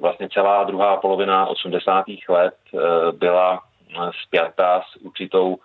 vlastně 0.01 0.29
celá 0.29 0.65
druhá 0.65 0.97
polovina 0.97 1.47
80. 1.47 2.05
let 2.29 2.55
eh, 2.75 2.79
byla 3.13 3.63
spjatá 4.23 4.83
s 4.93 4.97
určitou 4.97 5.57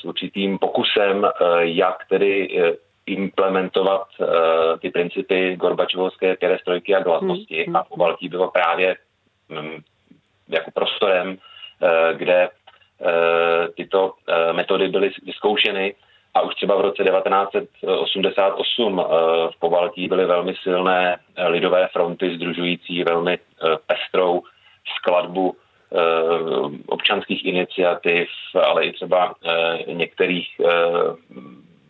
s 0.00 0.04
určitým 0.04 0.58
pokusem, 0.58 1.26
jak 1.60 1.96
tedy 2.08 2.58
implementovat 3.06 4.06
ty 4.80 4.90
principy 4.90 5.56
Gorbačovské 5.56 6.36
perestrojky 6.36 6.94
a 6.94 7.02
glasnosti 7.02 7.64
hmm. 7.64 7.76
a 7.76 7.82
v 7.82 7.96
Baltí 7.96 8.28
bylo 8.28 8.50
právě 8.50 8.96
mm, 9.48 9.80
jako 10.48 10.70
prostorem, 10.70 11.38
kde 12.16 12.48
tyto 13.76 14.12
metody 14.52 14.88
byly 14.88 15.10
vyzkoušeny 15.22 15.94
a 16.34 16.40
už 16.40 16.54
třeba 16.54 16.76
v 16.76 16.80
roce 16.80 17.04
1988 17.04 19.00
eh, 19.00 19.04
v 19.50 19.58
Pobaltí 19.58 20.08
byly 20.08 20.26
velmi 20.26 20.54
silné 20.62 21.16
eh, 21.36 21.48
lidové 21.48 21.88
fronty 21.92 22.36
združující 22.36 23.04
velmi 23.04 23.34
eh, 23.34 23.76
pestrou 23.86 24.42
skladbu 24.96 25.56
občanských 26.86 27.44
iniciativ, 27.44 28.28
ale 28.62 28.84
i 28.84 28.92
třeba 28.92 29.34
některých 29.86 30.48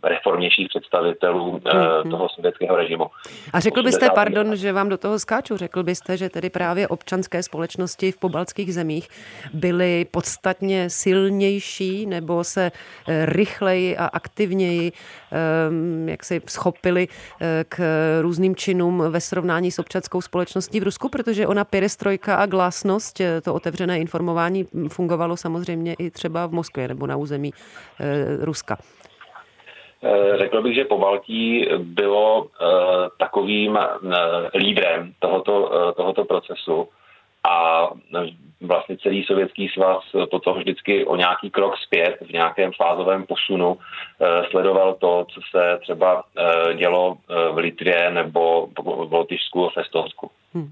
reformnějších 0.03 0.69
představitelů 0.69 1.59
mm-hmm. 1.59 2.11
toho 2.11 2.29
sovětského 2.29 2.77
režimu. 2.77 3.07
A 3.53 3.61
řekl 3.61 3.83
byste, 3.83 4.11
pardon, 4.15 4.57
že 4.57 4.73
vám 4.73 4.89
do 4.89 4.99
toho 4.99 5.19
skáču, 5.19 5.57
řekl 5.57 5.83
byste, 5.83 6.17
že 6.17 6.29
tedy 6.29 6.51
právě 6.51 6.89
občanské 6.89 7.43
společnosti 7.43 8.13
v 8.13 8.19
pobaltských 8.19 8.75
zemích 8.75 9.09
byly 9.53 10.07
podstatně 10.11 10.91
silnější 10.91 12.07
nebo 12.07 12.45
se 12.45 12.73
eh, 13.09 13.27
rychleji 13.27 13.97
a 13.97 14.07
aktivněji 14.07 14.93
ehm, 15.33 16.09
jak 16.09 16.25
si 16.25 16.43
schopili 16.49 17.09
eh, 17.41 17.65
k 17.69 17.81
různým 18.21 18.57
činům 18.57 19.03
ve 19.09 19.21
srovnání 19.21 19.71
s 19.71 19.79
občanskou 19.79 20.21
společností 20.21 20.81
v 20.81 20.83
Rusku, 20.83 21.09
protože 21.09 21.47
ona 21.47 21.65
perestrojka 21.65 22.37
a 22.37 22.47
glásnost, 22.47 23.21
to 23.43 23.55
otevřené 23.55 23.99
informování 23.99 24.67
fungovalo 24.89 25.37
samozřejmě 25.37 25.95
i 25.95 26.11
třeba 26.11 26.47
v 26.47 26.53
Moskvě 26.53 26.89
nebo 26.89 27.07
na 27.07 27.17
území 27.17 27.53
Ruska. 28.41 28.77
Eh, 30.03 30.39
řekl 30.39 30.63
bych, 30.63 30.75
že 30.75 30.85
po 30.85 30.99
Baltí 30.99 31.69
bylo 31.79 32.47
eh, 32.47 32.67
takovým 33.19 33.77
eh, 33.77 34.59
lídrem 34.59 35.13
tohoto, 35.19 35.71
tohoto 35.97 36.25
procesu 36.25 36.89
a 37.51 37.89
vlastně 38.61 38.97
celý 38.97 39.25
sovětský 39.25 39.69
svaz 39.69 40.05
potom 40.31 40.59
vždycky 40.59 41.05
o 41.05 41.17
nějaký 41.17 41.51
krok 41.51 41.75
zpět 41.77 42.17
v 42.21 42.33
nějakém 42.33 42.71
fázovém 42.77 43.27
posunu 43.27 43.79
sledoval 44.51 44.95
to, 44.95 45.27
co 45.35 45.41
se 45.51 45.79
třeba 45.83 46.25
dělo 46.75 47.17
v 47.53 47.57
Litvě 47.57 48.11
nebo 48.11 48.69
v 49.07 49.13
Lotyšsku 49.13 49.67
a 49.67 49.71
v 49.71 49.79
Estonsku. 49.79 50.31
Hmm. 50.55 50.71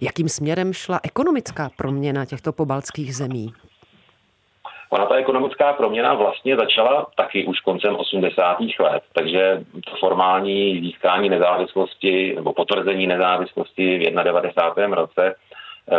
Jakým 0.00 0.28
směrem 0.28 0.72
šla 0.72 1.00
ekonomická 1.02 1.70
proměna 1.76 2.24
těchto 2.24 2.52
pobaltských 2.52 3.16
zemí? 3.16 3.52
Ona 4.90 5.06
ta 5.06 5.14
ekonomická 5.14 5.72
proměna 5.72 6.14
vlastně 6.14 6.56
začala 6.56 7.06
taky 7.16 7.46
už 7.46 7.60
koncem 7.60 7.96
80. 7.96 8.58
let, 8.78 9.02
takže 9.12 9.64
to 9.90 9.96
formální 10.00 10.80
získání 10.80 11.28
nezávislosti 11.28 12.32
nebo 12.34 12.52
potvrzení 12.52 13.06
nezávislosti 13.06 13.98
v 13.98 14.24
91. 14.24 14.96
roce 14.96 15.34
eh, 15.92 15.96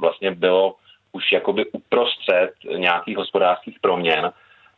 vlastně 0.00 0.30
bylo 0.30 0.74
už 1.12 1.32
jakoby 1.32 1.66
uprostřed 1.72 2.50
nějakých 2.76 3.16
hospodářských 3.16 3.80
proměn. 3.80 4.32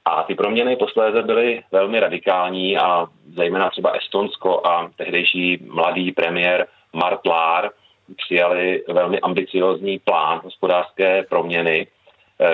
A 0.04 0.22
ty 0.22 0.34
proměny 0.34 0.76
posléze 0.76 1.22
byly 1.22 1.62
velmi 1.72 2.00
radikální 2.00 2.78
a 2.78 3.06
zejména 3.36 3.70
třeba 3.70 3.90
Estonsko 3.90 4.66
a 4.66 4.90
tehdejší 4.96 5.58
mladý 5.70 6.12
premiér 6.12 6.66
Mart 6.92 7.26
Lahr 7.26 7.70
přijali 8.16 8.84
velmi 8.88 9.20
ambiciozní 9.20 9.98
plán 9.98 10.40
hospodářské 10.44 11.22
proměny, 11.22 11.86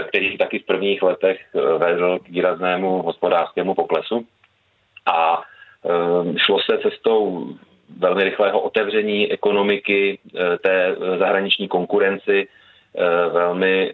který 0.09 0.39
taky 0.39 0.59
v 0.59 0.67
prvních 0.67 1.03
letech 1.03 1.41
eh, 1.55 1.79
vedl 1.79 2.19
k 2.19 2.29
výraznému 2.29 3.03
hospodářskému 3.03 3.75
poklesu. 3.75 4.27
A 5.07 5.43
eh, 5.85 6.39
šlo 6.39 6.59
se 6.61 6.79
cestou 6.79 7.49
velmi 7.99 8.25
rychlého 8.25 8.61
otevření 8.61 9.33
ekonomiky, 9.33 10.19
té 10.63 10.97
zahraniční 11.19 11.69
konkurenci, 11.69 12.49
velmi 13.33 13.93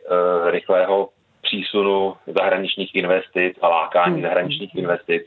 rychlého 0.51 1.09
přísunu 1.43 2.15
zahraničních 2.27 2.95
investic 2.95 3.59
a 3.63 3.69
lákání 3.69 4.15
hmm. 4.15 4.23
zahraničních 4.23 4.75
investic, 4.75 5.23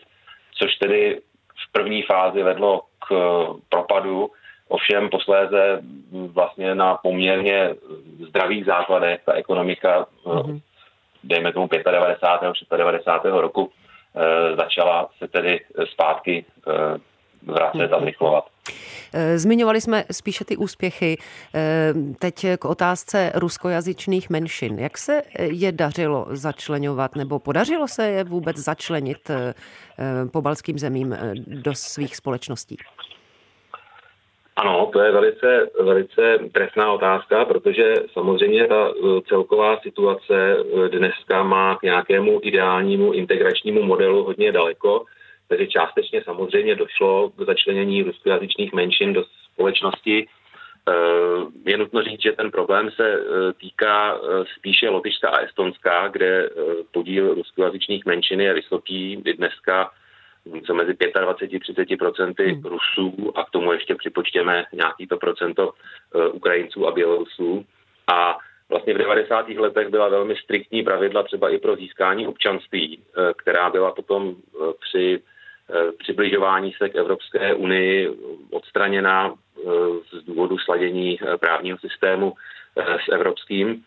což 0.57 0.75
tedy 0.75 1.19
v 1.67 1.71
první 1.71 2.01
fázi 2.01 2.43
vedlo 2.43 2.81
k 3.09 3.13
propadu 3.69 4.31
Ovšem 4.69 5.09
posléze 5.09 5.81
vlastně 6.11 6.75
na 6.75 6.97
poměrně 6.97 7.69
zdravých 8.27 8.65
základech 8.65 9.21
ta 9.25 9.33
ekonomika, 9.33 10.05
mm-hmm. 10.25 10.61
dejme 11.23 11.53
tomu 11.53 11.69
95. 11.91 12.53
96. 12.77 13.33
roku, 13.33 13.71
eh, 14.15 14.55
začala 14.55 15.09
se 15.17 15.27
tedy 15.27 15.59
zpátky 15.91 16.45
eh, 16.67 16.71
vracet 17.43 17.93
a 17.93 17.99
zrychlovat. 17.99 18.45
Eh, 19.13 19.37
zmiňovali 19.37 19.81
jsme 19.81 20.03
spíše 20.11 20.45
ty 20.45 20.57
úspěchy. 20.57 21.17
Teď 22.19 22.45
k 22.59 22.65
otázce 22.65 23.31
ruskojazyčných 23.35 24.29
menšin. 24.29 24.79
Jak 24.79 24.97
se 24.97 25.21
je 25.39 25.71
dařilo 25.71 26.25
začlenovat, 26.29 27.15
nebo 27.15 27.39
podařilo 27.39 27.87
se 27.87 28.07
je 28.07 28.23
vůbec 28.23 28.57
začlenit 28.57 29.31
pobalským 30.31 30.79
zemím 30.79 31.17
do 31.47 31.75
svých 31.75 32.15
společností? 32.15 32.77
Ano, 34.59 34.89
to 34.93 35.01
je 35.01 35.11
velice, 35.11 35.69
velice 35.79 36.39
trefná 36.51 36.91
otázka, 36.91 37.45
protože 37.45 37.93
samozřejmě 38.13 38.67
ta 38.67 38.93
celková 39.27 39.79
situace 39.79 40.57
dneska 40.91 41.43
má 41.43 41.75
k 41.75 41.83
nějakému 41.83 42.39
ideálnímu 42.43 43.13
integračnímu 43.13 43.83
modelu 43.83 44.23
hodně 44.23 44.51
daleko. 44.51 45.05
Takže 45.47 45.67
částečně 45.67 46.23
samozřejmě 46.23 46.75
došlo 46.75 47.29
k 47.29 47.41
začlenění 47.41 48.03
ruskojazyčných 48.03 48.73
menšin 48.73 49.13
do 49.13 49.23
společnosti. 49.53 50.27
Eh, 50.89 51.71
je 51.71 51.77
nutno 51.77 52.03
říct, 52.03 52.21
že 52.21 52.31
ten 52.31 52.51
problém 52.51 52.91
se 52.91 53.23
týká 53.61 54.19
spíše 54.57 54.89
Lotyšska 54.89 55.29
a 55.29 55.39
Estonska, 55.39 56.07
kde 56.07 56.49
podíl 56.91 57.33
ruskojazyčných 57.33 58.05
menšin 58.05 58.41
je 58.41 58.53
vysoký. 58.53 59.15
Dneska 59.37 59.91
co 60.65 60.73
mezi 60.73 60.93
25-30 60.93 61.97
procenty 61.97 62.51
hmm. 62.51 62.63
Rusů 62.63 63.31
a 63.35 63.43
k 63.43 63.49
tomu 63.49 63.73
ještě 63.73 63.95
připočtěme 63.95 64.65
nějaký 64.73 65.07
to 65.07 65.17
procento 65.17 65.73
Ukrajinců 66.31 66.87
a 66.87 66.91
Bělorusů. 66.91 67.65
A 68.07 68.37
vlastně 68.69 68.93
v 68.93 68.97
90. 68.97 69.49
letech 69.49 69.89
byla 69.89 70.09
velmi 70.09 70.35
striktní 70.35 70.83
pravidla 70.83 71.23
třeba 71.23 71.49
i 71.49 71.57
pro 71.57 71.75
získání 71.75 72.27
občanství, 72.27 73.03
která 73.37 73.69
byla 73.69 73.91
potom 73.91 74.35
při 74.79 75.21
Eh, 75.71 75.91
přibližování 75.91 76.73
se 76.77 76.89
k 76.89 76.95
Evropské 76.95 77.53
unii 77.53 78.09
odstraněná 78.51 79.33
eh, 79.33 79.61
z 80.11 80.25
důvodu 80.25 80.57
sladění 80.57 81.19
eh, 81.21 81.37
právního 81.37 81.77
systému 81.77 82.33
s 82.75 83.11
evropským. 83.11 83.83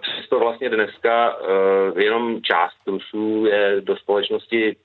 Přesto 0.00 0.38
vlastně 0.38 0.68
dneska 0.70 1.36
jenom 1.96 2.42
část 2.42 2.76
Rusů 2.86 3.46
je 3.46 3.76
do 3.80 3.96
společnosti 3.96 4.76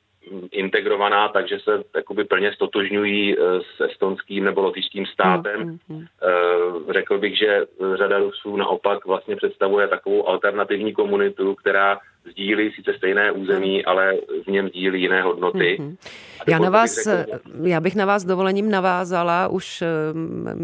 integrovaná, 0.51 1.29
takže 1.29 1.59
se 1.59 1.83
jakoby 1.95 2.23
plně 2.23 2.53
stotožňují 2.53 3.35
s 3.75 3.81
estonským 3.81 4.43
nebo 4.43 4.61
lotyšským 4.61 5.05
státem. 5.05 5.61
Mm, 5.61 5.77
mm, 5.89 5.97
mm. 5.97 6.05
Řekl 6.89 7.17
bych, 7.17 7.37
že 7.37 7.65
řada 7.95 8.17
Rusů 8.19 8.57
naopak 8.57 9.05
vlastně 9.05 9.35
představuje 9.35 9.87
takovou 9.87 10.27
alternativní 10.27 10.93
komunitu, 10.93 11.55
která 11.55 11.99
sdílí 12.31 12.71
sice 12.71 12.93
stejné 12.97 13.31
území, 13.31 13.85
ale 13.85 14.13
v 14.43 14.47
něm 14.47 14.69
sdílí 14.69 15.01
jiné 15.01 15.21
hodnoty. 15.21 15.77
Mm-hmm. 15.79 15.97
Já, 16.47 16.59
na 16.59 16.69
vás, 16.69 17.07
já 17.63 17.81
bych 17.81 17.95
na 17.95 18.05
vás 18.05 18.25
dovolením 18.25 18.71
navázala, 18.71 19.47
už 19.47 19.83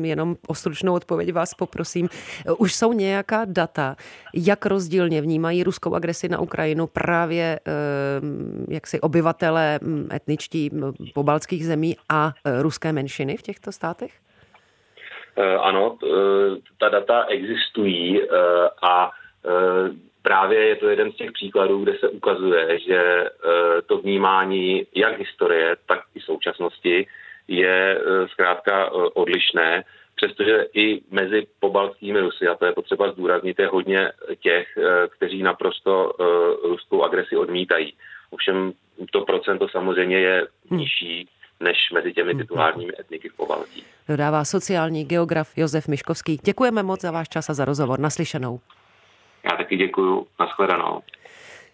jenom 0.02 0.36
o 0.48 0.56
stručnou 0.56 0.94
odpověď 0.94 1.34
vás 1.34 1.54
poprosím. 1.54 2.10
Už 2.58 2.74
jsou 2.74 2.94
nějaká 2.94 3.46
data, 3.46 3.96
jak 4.36 4.66
rozdílně 4.66 5.22
vnímají 5.22 5.64
ruskou 5.64 5.96
agresi 5.96 6.30
na 6.30 6.40
Ukrajinu 6.40 6.88
právě 6.88 7.60
jak 8.70 8.88
si 8.88 9.02
obyvatele 9.02 9.80
etničtí 10.14 10.70
pobaltských 11.14 11.66
zemí 11.66 11.96
a 12.10 12.34
e, 12.46 12.62
ruské 12.62 12.94
menšiny 12.94 13.38
v 13.38 13.42
těchto 13.42 13.72
státech? 13.72 14.12
E, 15.38 15.58
ano, 15.58 15.98
ta 16.80 16.90
data 16.90 17.26
existují 17.26 18.22
e, 18.22 18.28
a 18.82 19.12
právě 20.22 20.60
je 20.68 20.76
to 20.76 20.90
jeden 20.90 21.12
z 21.12 21.16
těch 21.16 21.32
příkladů, 21.32 21.84
kde 21.84 21.98
se 22.00 22.10
ukazuje, 22.10 22.80
že 22.80 22.98
e, 22.98 23.30
to 23.86 23.98
vnímání 23.98 24.88
jak 24.96 25.20
historie, 25.20 25.76
tak 25.86 26.00
i 26.16 26.20
současnosti 26.20 27.08
je 27.48 27.98
e, 27.98 28.28
zkrátka 28.28 28.86
e, 28.86 28.90
odlišné, 28.92 29.84
přestože 30.16 30.66
i 30.74 31.02
mezi 31.12 31.48
pobaltskými 31.60 32.20
Rusy, 32.20 32.48
a 32.48 32.56
to 32.56 32.66
je 32.66 32.72
potřeba 32.72 33.12
zdůraznit, 33.12 33.60
je 33.60 33.68
hodně 33.68 34.12
těch, 34.40 34.68
kteří 35.10 35.44
naprosto 35.44 36.14
ruskou 36.64 37.04
agresi 37.04 37.38
odmítají. 37.38 37.94
Ovšem 38.30 38.74
to 39.12 39.22
procento 39.22 39.68
samozřejmě 39.70 40.20
je 40.20 40.48
hm. 40.72 40.78
nižší 40.78 41.30
než 41.60 41.78
mezi 41.94 42.14
těmi 42.14 42.34
hm, 42.34 42.38
titulárními 42.38 42.94
etniky 43.00 43.30
v 43.30 43.36
Pobaltí. 43.36 43.84
Dodává 44.08 44.46
sociální 44.46 45.06
geograf 45.06 45.58
Josef 45.58 45.88
Miškovský. 45.88 46.38
Děkujeme 46.44 46.84
moc 46.84 47.02
za 47.02 47.12
váš 47.12 47.30
čas 47.30 47.50
a 47.50 47.54
za 47.54 47.66
rozhovor. 47.66 48.00
Naslyšenou. 48.00 48.60
Taky 49.72 49.78
děkuju. 49.78 50.28
Naschledanou. 50.40 51.02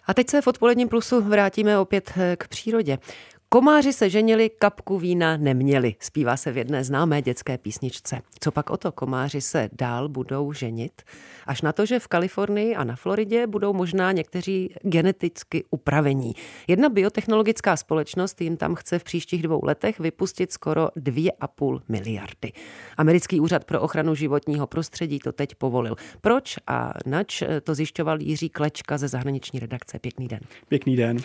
A 0.08 0.14
teď 0.14 0.30
se 0.30 0.42
v 0.42 0.48
odpoledním 0.48 0.90
plusu 0.90 1.22
vrátíme 1.22 1.80
opět 1.80 2.14
k 2.38 2.48
přírodě. 2.48 2.98
Komáři 3.50 3.94
se 3.94 4.10
ženili, 4.10 4.50
kapku 4.50 4.98
vína 4.98 5.38
neměli, 5.38 5.96
zpívá 6.00 6.38
se 6.38 6.52
v 6.52 6.58
jedné 6.58 6.84
známé 6.84 7.22
dětské 7.22 7.58
písničce. 7.58 8.22
Co 8.40 8.52
pak 8.52 8.70
o 8.70 8.78
to, 8.78 8.92
komáři 8.92 9.42
se 9.42 9.70
dál 9.74 10.10
budou 10.10 10.54
ženit? 10.54 11.02
Až 11.46 11.62
na 11.62 11.74
to, 11.74 11.86
že 11.86 12.00
v 12.00 12.08
Kalifornii 12.08 12.76
a 12.76 12.84
na 12.84 12.96
Floridě 12.96 13.48
budou 13.48 13.74
možná 13.74 14.12
někteří 14.12 14.74
geneticky 14.82 15.64
upravení. 15.70 16.34
Jedna 16.68 16.90
biotechnologická 16.90 17.78
společnost 17.78 18.42
jim 18.42 18.58
tam 18.58 18.76
chce 18.76 19.00
v 19.00 19.04
příštích 19.04 19.42
dvou 19.42 19.60
letech 19.64 20.00
vypustit 20.00 20.52
skoro 20.52 20.88
2,5 20.98 21.82
miliardy. 21.90 22.52
Americký 22.98 23.40
úřad 23.40 23.66
pro 23.66 23.82
ochranu 23.82 24.16
životního 24.16 24.68
prostředí 24.68 25.20
to 25.20 25.32
teď 25.32 25.56
povolil. 25.56 25.96
Proč 26.22 26.56
a 26.68 26.94
nač 27.06 27.44
to 27.64 27.76
zjišťoval 27.76 28.22
Jiří 28.22 28.50
Klečka 28.50 28.98
ze 28.98 29.08
zahraniční 29.08 29.60
redakce. 29.60 30.00
Pěkný 30.00 30.28
den. 30.28 30.40
Pěkný 30.68 30.96
den. 30.96 31.18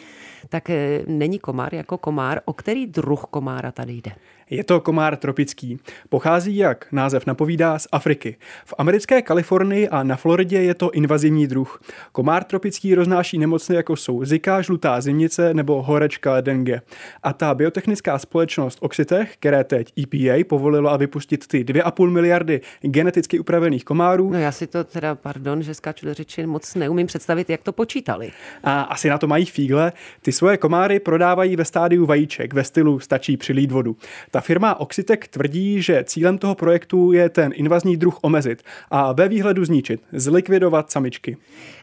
Tak 0.48 0.70
eh, 0.70 1.02
není 1.06 1.38
komár 1.38 1.74
jako 1.74 1.98
komár 1.98 2.11
komár. 2.12 2.40
O 2.44 2.52
který 2.52 2.86
druh 2.86 3.24
komára 3.30 3.72
tady 3.72 3.92
jde? 3.92 4.12
Je 4.50 4.64
to 4.64 4.80
komár 4.80 5.16
tropický. 5.16 5.78
Pochází, 6.08 6.56
jak 6.56 6.86
název 6.92 7.26
napovídá, 7.26 7.78
z 7.78 7.88
Afriky. 7.92 8.36
V 8.64 8.74
americké 8.78 9.22
Kalifornii 9.22 9.88
a 9.88 10.02
na 10.02 10.16
Floridě 10.16 10.62
je 10.62 10.74
to 10.74 10.90
invazivní 10.90 11.46
druh. 11.46 11.80
Komár 12.12 12.44
tropický 12.44 12.94
roznáší 12.94 13.38
nemocné, 13.38 13.76
jako 13.76 13.96
jsou 13.96 14.24
zika, 14.24 14.62
žlutá 14.62 15.00
zimnice 15.00 15.54
nebo 15.54 15.82
horečka 15.82 16.40
dengue. 16.40 16.80
A 17.22 17.32
ta 17.32 17.54
biotechnická 17.54 18.18
společnost 18.18 18.78
Oxitech, 18.80 19.36
které 19.36 19.64
teď 19.64 19.92
EPA 19.98 20.44
povolila 20.48 20.96
vypustit 20.96 21.46
ty 21.46 21.64
2,5 21.64 22.10
miliardy 22.10 22.60
geneticky 22.80 23.38
upravených 23.38 23.84
komárů. 23.84 24.30
No 24.30 24.38
já 24.38 24.52
si 24.52 24.66
to 24.66 24.84
teda, 24.84 25.14
pardon, 25.14 25.62
že 25.62 25.74
skáču 25.74 26.06
do 26.06 26.14
řeči, 26.14 26.46
moc 26.46 26.74
neumím 26.74 27.06
představit, 27.06 27.50
jak 27.50 27.62
to 27.62 27.72
počítali. 27.72 28.32
A 28.64 28.82
asi 28.82 29.08
na 29.08 29.18
to 29.18 29.26
mají 29.26 29.44
fígle. 29.44 29.92
Ty 30.22 30.32
svoje 30.32 30.56
komáry 30.56 31.00
prodávají 31.00 31.56
ve 31.56 31.64
stádiu 31.64 32.01
vajíček 32.06 32.52
ve 32.52 32.64
stylu 32.64 33.00
stačí 33.00 33.36
přilít 33.36 33.72
vodu. 33.72 33.96
Ta 34.30 34.40
firma 34.40 34.80
Oxitec 34.80 35.20
tvrdí, 35.30 35.82
že 35.82 36.04
cílem 36.04 36.38
toho 36.38 36.54
projektu 36.54 37.12
je 37.12 37.28
ten 37.28 37.52
invazní 37.54 37.96
druh 37.96 38.18
omezit 38.22 38.62
a 38.90 39.12
ve 39.12 39.28
výhledu 39.28 39.64
zničit, 39.64 40.02
zlikvidovat 40.12 40.90
samičky. 40.90 41.36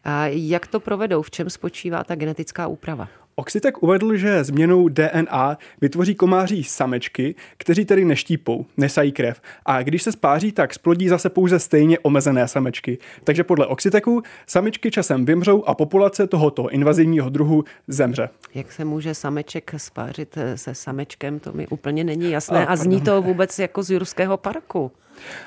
A 0.03 0.25
jak 0.27 0.67
to 0.67 0.79
provedou? 0.79 1.21
V 1.21 1.32
čem 1.32 1.49
spočívá 1.49 2.03
ta 2.03 2.15
genetická 2.15 2.67
úprava? 2.67 3.08
Oxitek 3.39 3.84
uvedl, 3.84 4.15
že 4.15 4.43
změnou 4.43 4.88
DNA 4.88 5.58
vytvoří 5.82 6.15
komáří 6.15 6.63
samečky, 6.63 7.36
kteří 7.58 7.86
tedy 7.86 8.06
neštípou, 8.06 8.65
nesají 8.78 9.12
krev. 9.12 9.41
A 9.65 9.84
když 9.84 10.04
se 10.04 10.12
spáří, 10.12 10.52
tak 10.52 10.73
splodí 10.73 11.10
zase 11.10 11.30
pouze 11.30 11.60
stejně 11.60 11.99
omezené 11.99 12.47
samečky. 12.47 12.97
Takže 13.23 13.43
podle 13.43 13.67
Oxiteku 13.67 14.21
samičky 14.47 14.91
časem 14.91 15.25
vymřou 15.25 15.63
a 15.63 15.75
populace 15.75 16.28
tohoto 16.28 16.69
invazivního 16.69 17.30
druhu 17.30 17.63
zemře. 17.88 18.30
Jak 18.56 18.71
se 18.71 18.86
může 18.86 19.13
sameček 19.13 19.73
spářit 19.78 20.38
se 20.56 20.75
samečkem, 20.75 21.39
to 21.39 21.54
mi 21.54 21.67
úplně 21.67 22.04
není 22.04 22.32
jasné. 22.32 22.65
A, 22.65 22.69
a 22.69 22.75
zní 22.75 23.02
to 23.02 23.21
vůbec 23.21 23.60
jako 23.60 23.84
z 23.84 23.89
Jurského 23.89 24.38
parku. 24.38 24.91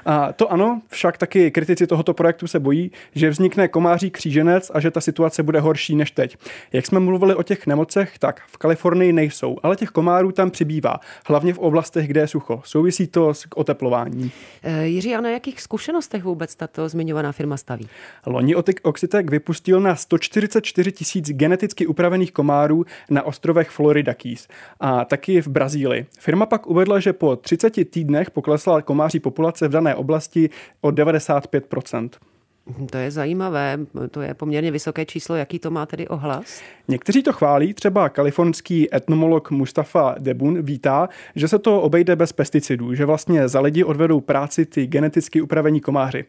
A 0.06 0.32
to 0.32 0.52
ano, 0.52 0.82
však 0.88 1.18
taky 1.18 1.50
kritici 1.50 1.86
tohoto 1.86 2.14
projektu 2.14 2.46
se 2.46 2.60
bojí, 2.60 2.90
že 3.14 3.30
vznikne 3.30 3.68
komáří 3.68 4.10
kříženec 4.10 4.70
a 4.74 4.80
že 4.80 4.90
ta 4.90 5.00
situace 5.00 5.42
bude 5.42 5.60
horší 5.60 5.96
než 5.96 6.10
teď. 6.10 6.36
Jak 6.72 6.86
jsme 6.86 7.00
mluvili 7.00 7.34
o 7.34 7.42
těch 7.42 7.66
nemocech, 7.66 8.18
tak 8.18 8.42
v 8.46 8.58
Kalifornii 8.58 9.12
nejsou, 9.12 9.56
ale 9.62 9.76
těch 9.76 9.88
komárů 9.88 10.32
tam 10.32 10.50
přibývá, 10.50 11.00
hlavně 11.26 11.54
v 11.54 11.58
oblastech, 11.58 12.08
kde 12.08 12.20
je 12.20 12.28
sucho. 12.28 12.60
Souvisí 12.64 13.06
to 13.06 13.34
s 13.34 13.46
oteplováním. 13.54 14.30
E, 14.62 14.86
Jiří, 14.86 15.14
a 15.14 15.20
na 15.20 15.30
jakých 15.30 15.60
zkušenostech 15.60 16.24
vůbec 16.24 16.54
tato 16.54 16.88
zmiňovaná 16.88 17.32
firma 17.32 17.56
staví? 17.56 17.88
Loni 18.26 18.54
Oxitec 18.82 19.26
vypustil 19.30 19.80
na 19.80 19.96
144 19.96 20.92
tisíc 20.92 21.30
geneticky 21.30 21.86
upravených 21.86 22.32
komárů 22.32 22.84
na 23.10 23.22
ostrovech 23.22 23.70
Florida 23.70 24.14
Keys 24.14 24.48
a 24.80 25.04
taky 25.04 25.42
v 25.42 25.48
Brazílii. 25.48 26.06
Firma 26.18 26.46
pak 26.46 26.66
uvedla, 26.66 27.00
že 27.00 27.12
po 27.12 27.36
30 27.36 27.90
týdnech 27.90 28.30
poklesla 28.30 28.82
komáří 28.82 29.20
populace 29.20 29.61
v 29.68 29.72
dané 29.72 29.94
oblasti 29.94 30.50
o 30.80 30.88
95% 30.88 32.10
to 32.90 32.98
je 32.98 33.10
zajímavé, 33.10 33.78
to 34.10 34.22
je 34.22 34.34
poměrně 34.34 34.70
vysoké 34.70 35.04
číslo. 35.04 35.36
Jaký 35.36 35.58
to 35.58 35.70
má 35.70 35.86
tedy 35.86 36.08
ohlas? 36.08 36.62
Někteří 36.88 37.22
to 37.22 37.32
chválí, 37.32 37.74
třeba 37.74 38.08
kalifornský 38.08 38.94
etnomolog 38.94 39.50
Mustafa 39.50 40.14
Debun 40.18 40.62
vítá, 40.62 41.08
že 41.36 41.48
se 41.48 41.58
to 41.58 41.80
obejde 41.80 42.16
bez 42.16 42.32
pesticidů, 42.32 42.94
že 42.94 43.04
vlastně 43.04 43.48
za 43.48 43.60
lidi 43.60 43.84
odvedou 43.84 44.20
práci 44.20 44.66
ty 44.66 44.86
geneticky 44.86 45.40
upravení 45.40 45.80
komáři 45.80 46.24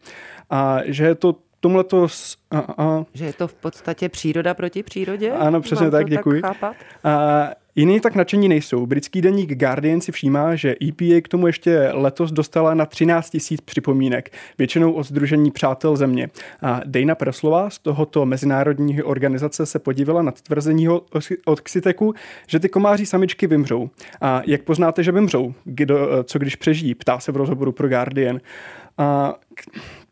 a 0.50 0.80
že 0.86 1.04
je 1.04 1.16
to 1.16 1.36
tomhle 1.60 1.84
to... 1.84 2.08
A, 2.52 2.60
a, 2.60 3.06
že 3.14 3.26
je 3.26 3.34
to 3.34 3.48
v 3.48 3.54
podstatě 3.54 4.10
příroda 4.10 4.54
proti 4.54 4.84
přírodě? 4.84 5.32
Ano, 5.32 5.62
přesně 5.62 5.92
tak, 5.92 6.10
děkuji. 6.10 6.42
Tak 6.42 6.54
chápat? 6.54 6.76
A, 7.04 7.50
Jiní 7.76 8.00
tak 8.00 8.16
nadšení 8.16 8.50
nejsou. 8.50 8.86
Britský 8.86 9.22
deník 9.22 9.54
Guardian 9.54 10.02
si 10.02 10.12
všímá, 10.12 10.56
že 10.56 10.76
EPA 10.84 11.22
k 11.22 11.28
tomu 11.28 11.48
ještě 11.48 11.90
letos 11.94 12.32
dostala 12.32 12.74
na 12.74 12.86
13 12.86 13.30
tisíc 13.30 13.62
připomínek, 13.62 14.34
většinou 14.58 14.92
od 14.92 15.04
Združení 15.04 15.52
přátel 15.52 15.96
země. 15.96 16.30
A 16.62 16.82
Dejna 16.86 17.16
Preslova 17.16 17.70
z 17.70 17.80
tohoto 17.80 18.26
mezinárodní 18.26 19.04
organizace 19.04 19.66
se 19.66 19.80
podívala 19.80 20.22
na 20.22 20.32
tvrzení 20.32 20.90
od 21.46 21.62
Xiteku, 21.62 22.14
že 22.48 22.60
ty 22.60 22.70
komáří 22.70 23.06
samičky 23.06 23.48
vymřou. 23.48 23.90
A 24.22 24.42
jak 24.46 24.64
poznáte, 24.64 25.04
že 25.04 25.12
vymřou? 25.12 25.54
Kdo, 25.64 26.24
co 26.24 26.40
když 26.40 26.56
přežijí? 26.56 26.96
Ptá 26.96 27.20
se 27.20 27.32
v 27.32 27.38
rozhovoru 27.38 27.72
pro 27.72 27.88
Guardian. 27.90 28.40
A... 28.98 29.36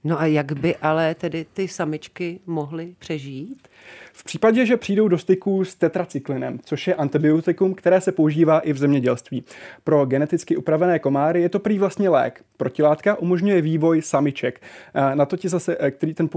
No 0.04 0.21
a 0.21 0.26
jak 0.26 0.54
by 0.54 0.76
ale 0.76 1.15
tedy 1.15 1.45
ty 1.54 1.67
samičky 1.67 2.39
mohly 2.45 2.95
přežít? 3.00 3.67
V 4.13 4.24
případě, 4.24 4.65
že 4.65 4.78
přijdou 4.78 5.08
do 5.08 5.17
styku 5.17 5.65
s 5.65 5.76
tetracyklinem, 5.76 6.60
což 6.65 6.88
je 6.88 6.95
antibiotikum, 6.95 7.74
které 7.74 8.02
se 8.02 8.12
používá 8.12 8.60
i 8.60 8.74
v 8.74 8.78
zemědělství. 8.78 9.43
Pro 9.84 10.06
geneticky 10.06 10.58
upravené 10.58 11.00
komáry 11.00 11.41
je 11.41 11.50
to 11.50 11.60
prý 11.60 11.80
vlastně 11.80 12.10
lék. 12.10 12.43
Protilátka 12.58 13.15
umožňuje 13.15 13.62
vývoj 13.62 14.02
samiček. 14.02 14.62
Na 15.13 15.26
to 15.26 15.38
ti 15.38 15.50
zase, 15.50 15.78
eh, 15.80 15.91
který 15.91 16.13
ten 16.13 16.30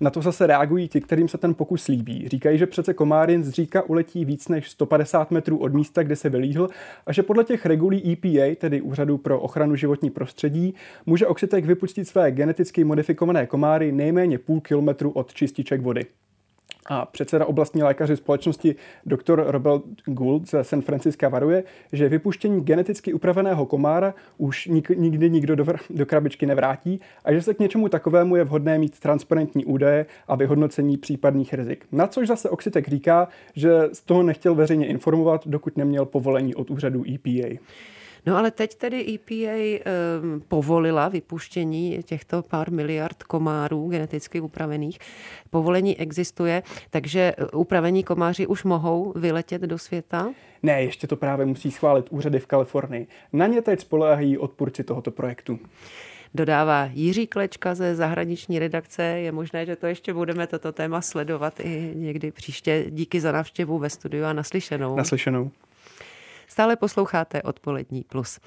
na 0.00 0.10
to 0.10 0.22
zase 0.22 0.46
reagují 0.46 0.88
ti, 0.88 1.00
kterým 1.00 1.28
se 1.28 1.38
ten 1.38 1.54
pokus 1.54 1.88
líbí. 1.88 2.28
Říkají, 2.28 2.58
že 2.58 2.66
přece 2.66 2.94
komárin 2.94 3.44
z 3.44 3.50
říka 3.50 3.82
uletí 3.82 4.24
víc 4.24 4.48
než 4.48 4.70
150 4.70 5.30
metrů 5.30 5.58
od 5.58 5.74
místa, 5.74 6.02
kde 6.02 6.16
se 6.16 6.28
vylíhl 6.28 6.68
a 7.06 7.12
že 7.12 7.22
podle 7.22 7.44
těch 7.44 7.66
regulí 7.66 8.12
EPA, 8.12 8.54
tedy 8.60 8.80
Úřadu 8.80 9.18
pro 9.18 9.40
ochranu 9.40 9.76
životní 9.76 10.10
prostředí, 10.10 10.74
může 11.06 11.26
oxitek 11.26 11.64
vypustit 11.64 12.04
své 12.04 12.32
geneticky 12.32 12.84
modifikované 12.84 13.46
komáry 13.46 13.92
nejméně 13.92 14.38
půl 14.38 14.60
kilometru 14.60 15.10
od 15.10 15.34
čističek 15.34 15.80
vody. 15.80 16.06
A 16.90 17.06
předseda 17.06 17.46
oblastní 17.46 17.82
lékaři 17.82 18.16
společnosti 18.16 18.76
dr. 19.06 19.44
Robert 19.46 19.82
Gould 20.04 20.50
ze 20.50 20.64
San 20.64 20.82
Francisca 20.82 21.28
varuje, 21.28 21.64
že 21.92 22.08
vypuštění 22.08 22.60
geneticky 22.60 23.12
upraveného 23.12 23.66
komára 23.66 24.14
už 24.38 24.66
nik, 24.66 24.90
nikdy 24.90 25.30
nikdo 25.30 25.56
do, 25.56 25.66
do 25.90 26.06
krabičky 26.06 26.46
nevrátí 26.46 27.00
a 27.24 27.32
že 27.32 27.42
se 27.42 27.54
k 27.54 27.58
něčemu 27.58 27.88
takovému 27.88 28.36
je 28.36 28.44
vhodné 28.44 28.78
mít 28.78 29.00
transparentní 29.00 29.64
údaje 29.64 30.06
a 30.28 30.36
vyhodnocení 30.36 30.96
případných 30.96 31.54
rizik. 31.54 31.84
Na 31.92 32.06
což 32.06 32.28
zase 32.28 32.50
Oxitek 32.50 32.88
říká, 32.88 33.28
že 33.54 33.88
z 33.92 34.00
toho 34.00 34.22
nechtěl 34.22 34.54
veřejně 34.54 34.86
informovat, 34.86 35.46
dokud 35.46 35.76
neměl 35.76 36.06
povolení 36.06 36.54
od 36.54 36.70
úřadu 36.70 37.04
EPA. 37.14 37.58
No 38.26 38.36
ale 38.36 38.50
teď 38.50 38.74
tedy 38.74 39.14
EPA 39.14 39.34
um, 39.34 39.80
ehm, 39.84 40.42
povolila 40.48 41.08
vypuštění 41.08 41.98
těchto 42.02 42.42
pár 42.42 42.72
miliard 42.72 43.22
komárů 43.22 43.88
geneticky 43.88 44.40
upravených. 44.40 44.98
Povolení 45.50 46.00
existuje, 46.00 46.62
takže 46.90 47.34
eh, 47.38 47.46
upravení 47.46 48.04
komáři 48.04 48.46
už 48.46 48.64
mohou 48.64 49.12
vyletět 49.16 49.62
do 49.62 49.78
světa? 49.78 50.30
Ne, 50.62 50.82
ještě 50.82 51.06
to 51.06 51.16
právě 51.16 51.46
musí 51.46 51.70
schválit 51.70 52.06
úřady 52.10 52.38
v 52.38 52.46
Kalifornii. 52.46 53.06
Na 53.32 53.46
ně 53.46 53.62
teď 53.62 53.80
spolehají 53.80 54.38
odpůrci 54.38 54.84
tohoto 54.84 55.10
projektu 55.10 55.58
dodává 56.34 56.90
Jiří 56.92 57.26
Klečka 57.26 57.74
ze 57.74 57.94
zahraniční 57.94 58.58
redakce. 58.58 59.02
Je 59.02 59.32
možné, 59.32 59.66
že 59.66 59.76
to 59.76 59.86
ještě 59.86 60.14
budeme 60.14 60.46
toto 60.46 60.72
téma 60.72 61.00
sledovat 61.00 61.60
i 61.60 61.92
někdy 61.94 62.30
příště. 62.30 62.84
Díky 62.88 63.20
za 63.20 63.32
návštěvu 63.32 63.78
ve 63.78 63.90
studiu 63.90 64.24
a 64.24 64.32
naslyšenou. 64.32 64.96
Naslyšenou. 64.96 65.50
Stále 66.58 66.76
posloucháte 66.76 67.42
Odpolední 67.42 68.04
plus. 68.04 68.38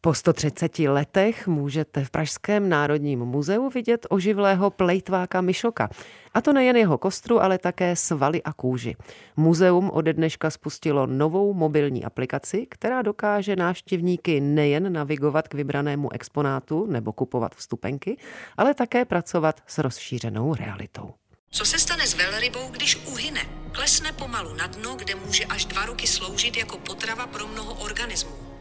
Po 0.00 0.14
130 0.14 0.78
letech 0.78 1.48
můžete 1.48 2.04
v 2.04 2.10
Pražském 2.10 2.68
národním 2.68 3.18
muzeu 3.20 3.68
vidět 3.68 4.06
oživlého 4.10 4.70
plejtváka 4.70 5.40
Myšoka. 5.40 5.88
A 6.34 6.40
to 6.40 6.52
nejen 6.52 6.76
jeho 6.76 6.98
kostru, 6.98 7.42
ale 7.42 7.58
také 7.58 7.96
svaly 7.96 8.42
a 8.42 8.52
kůži. 8.52 8.96
Muzeum 9.36 9.90
ode 9.90 10.12
dneška 10.12 10.50
spustilo 10.50 11.06
novou 11.06 11.54
mobilní 11.54 12.04
aplikaci, 12.04 12.66
která 12.70 13.02
dokáže 13.02 13.56
návštěvníky 13.56 14.40
nejen 14.40 14.92
navigovat 14.92 15.48
k 15.48 15.54
vybranému 15.54 16.12
exponátu 16.12 16.86
nebo 16.86 17.12
kupovat 17.12 17.54
vstupenky, 17.54 18.16
ale 18.56 18.74
také 18.74 19.04
pracovat 19.04 19.60
s 19.66 19.78
rozšířenou 19.78 20.54
realitou. 20.54 21.10
Co 21.54 21.64
se 21.64 21.78
stane 21.78 22.06
s 22.06 22.14
velrybou, 22.14 22.68
když 22.68 22.96
uhyne? 22.96 23.46
Klesne 23.72 24.12
pomalu 24.12 24.54
na 24.54 24.66
dno, 24.66 24.94
kde 24.94 25.14
může 25.14 25.44
až 25.44 25.64
dva 25.64 25.86
roky 25.86 26.06
sloužit 26.06 26.56
jako 26.56 26.78
potrava 26.78 27.26
pro 27.26 27.46
mnoho 27.46 27.74
organismů 27.74 28.53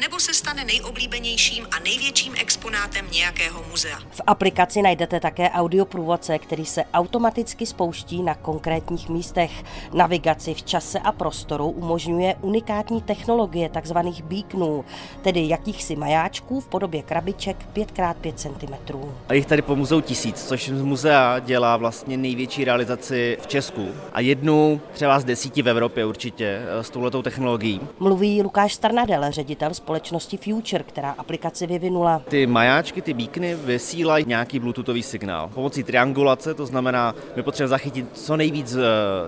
nebo 0.00 0.20
se 0.20 0.34
stane 0.34 0.64
nejoblíbenějším 0.64 1.66
a 1.70 1.78
největším 1.78 2.34
exponátem 2.40 3.06
nějakého 3.12 3.64
muzea. 3.70 3.98
V 4.10 4.20
aplikaci 4.26 4.82
najdete 4.82 5.20
také 5.20 5.50
audioprůvodce, 5.50 6.38
který 6.38 6.66
se 6.66 6.84
automaticky 6.94 7.66
spouští 7.66 8.22
na 8.22 8.34
konkrétních 8.34 9.08
místech. 9.08 9.50
Navigaci 9.92 10.54
v 10.54 10.62
čase 10.62 10.98
a 10.98 11.12
prostoru 11.12 11.70
umožňuje 11.70 12.36
unikátní 12.40 13.02
technologie 13.02 13.70
tzv. 13.80 13.96
beaconů, 14.22 14.84
tedy 15.22 15.48
jakýchsi 15.48 15.96
majáčků 15.96 16.60
v 16.60 16.68
podobě 16.68 17.02
krabiček 17.02 17.56
5x5 17.74 18.32
cm. 18.34 18.98
A 19.28 19.34
jich 19.34 19.46
tady 19.46 19.62
po 19.62 19.76
muzeu 19.76 20.00
tisíc, 20.00 20.44
což 20.48 20.68
z 20.68 20.82
muzea 20.82 21.38
dělá 21.38 21.76
vlastně 21.76 22.16
největší 22.16 22.64
realizaci 22.64 23.38
v 23.40 23.46
Česku 23.46 23.88
a 24.12 24.20
jednu 24.20 24.80
třeba 24.92 25.20
z 25.20 25.24
desíti 25.24 25.62
v 25.62 25.68
Evropě 25.68 26.04
určitě 26.04 26.62
eh, 26.62 26.84
s 26.84 26.90
touhletou 26.90 27.22
technologií. 27.22 27.80
Mluví 27.98 28.42
Lukáš 28.42 28.74
Starnadel, 28.74 29.24
ředitel 29.30 29.74
společnosti 29.80 30.36
Future, 30.36 30.84
která 30.84 31.10
aplikaci 31.10 31.66
vyvinula. 31.66 32.22
Ty 32.28 32.46
majáčky, 32.46 33.02
ty 33.02 33.14
bíkny 33.14 33.54
vysílají 33.54 34.24
nějaký 34.28 34.58
bluetoothový 34.58 35.02
signál. 35.02 35.50
Pomocí 35.54 35.82
triangulace, 35.82 36.54
to 36.54 36.66
znamená, 36.66 37.14
my 37.36 37.42
potřebujeme 37.42 37.68
zachytit 37.68 38.06
co 38.12 38.36
nejvíc 38.36 38.76
eh, 38.76 38.80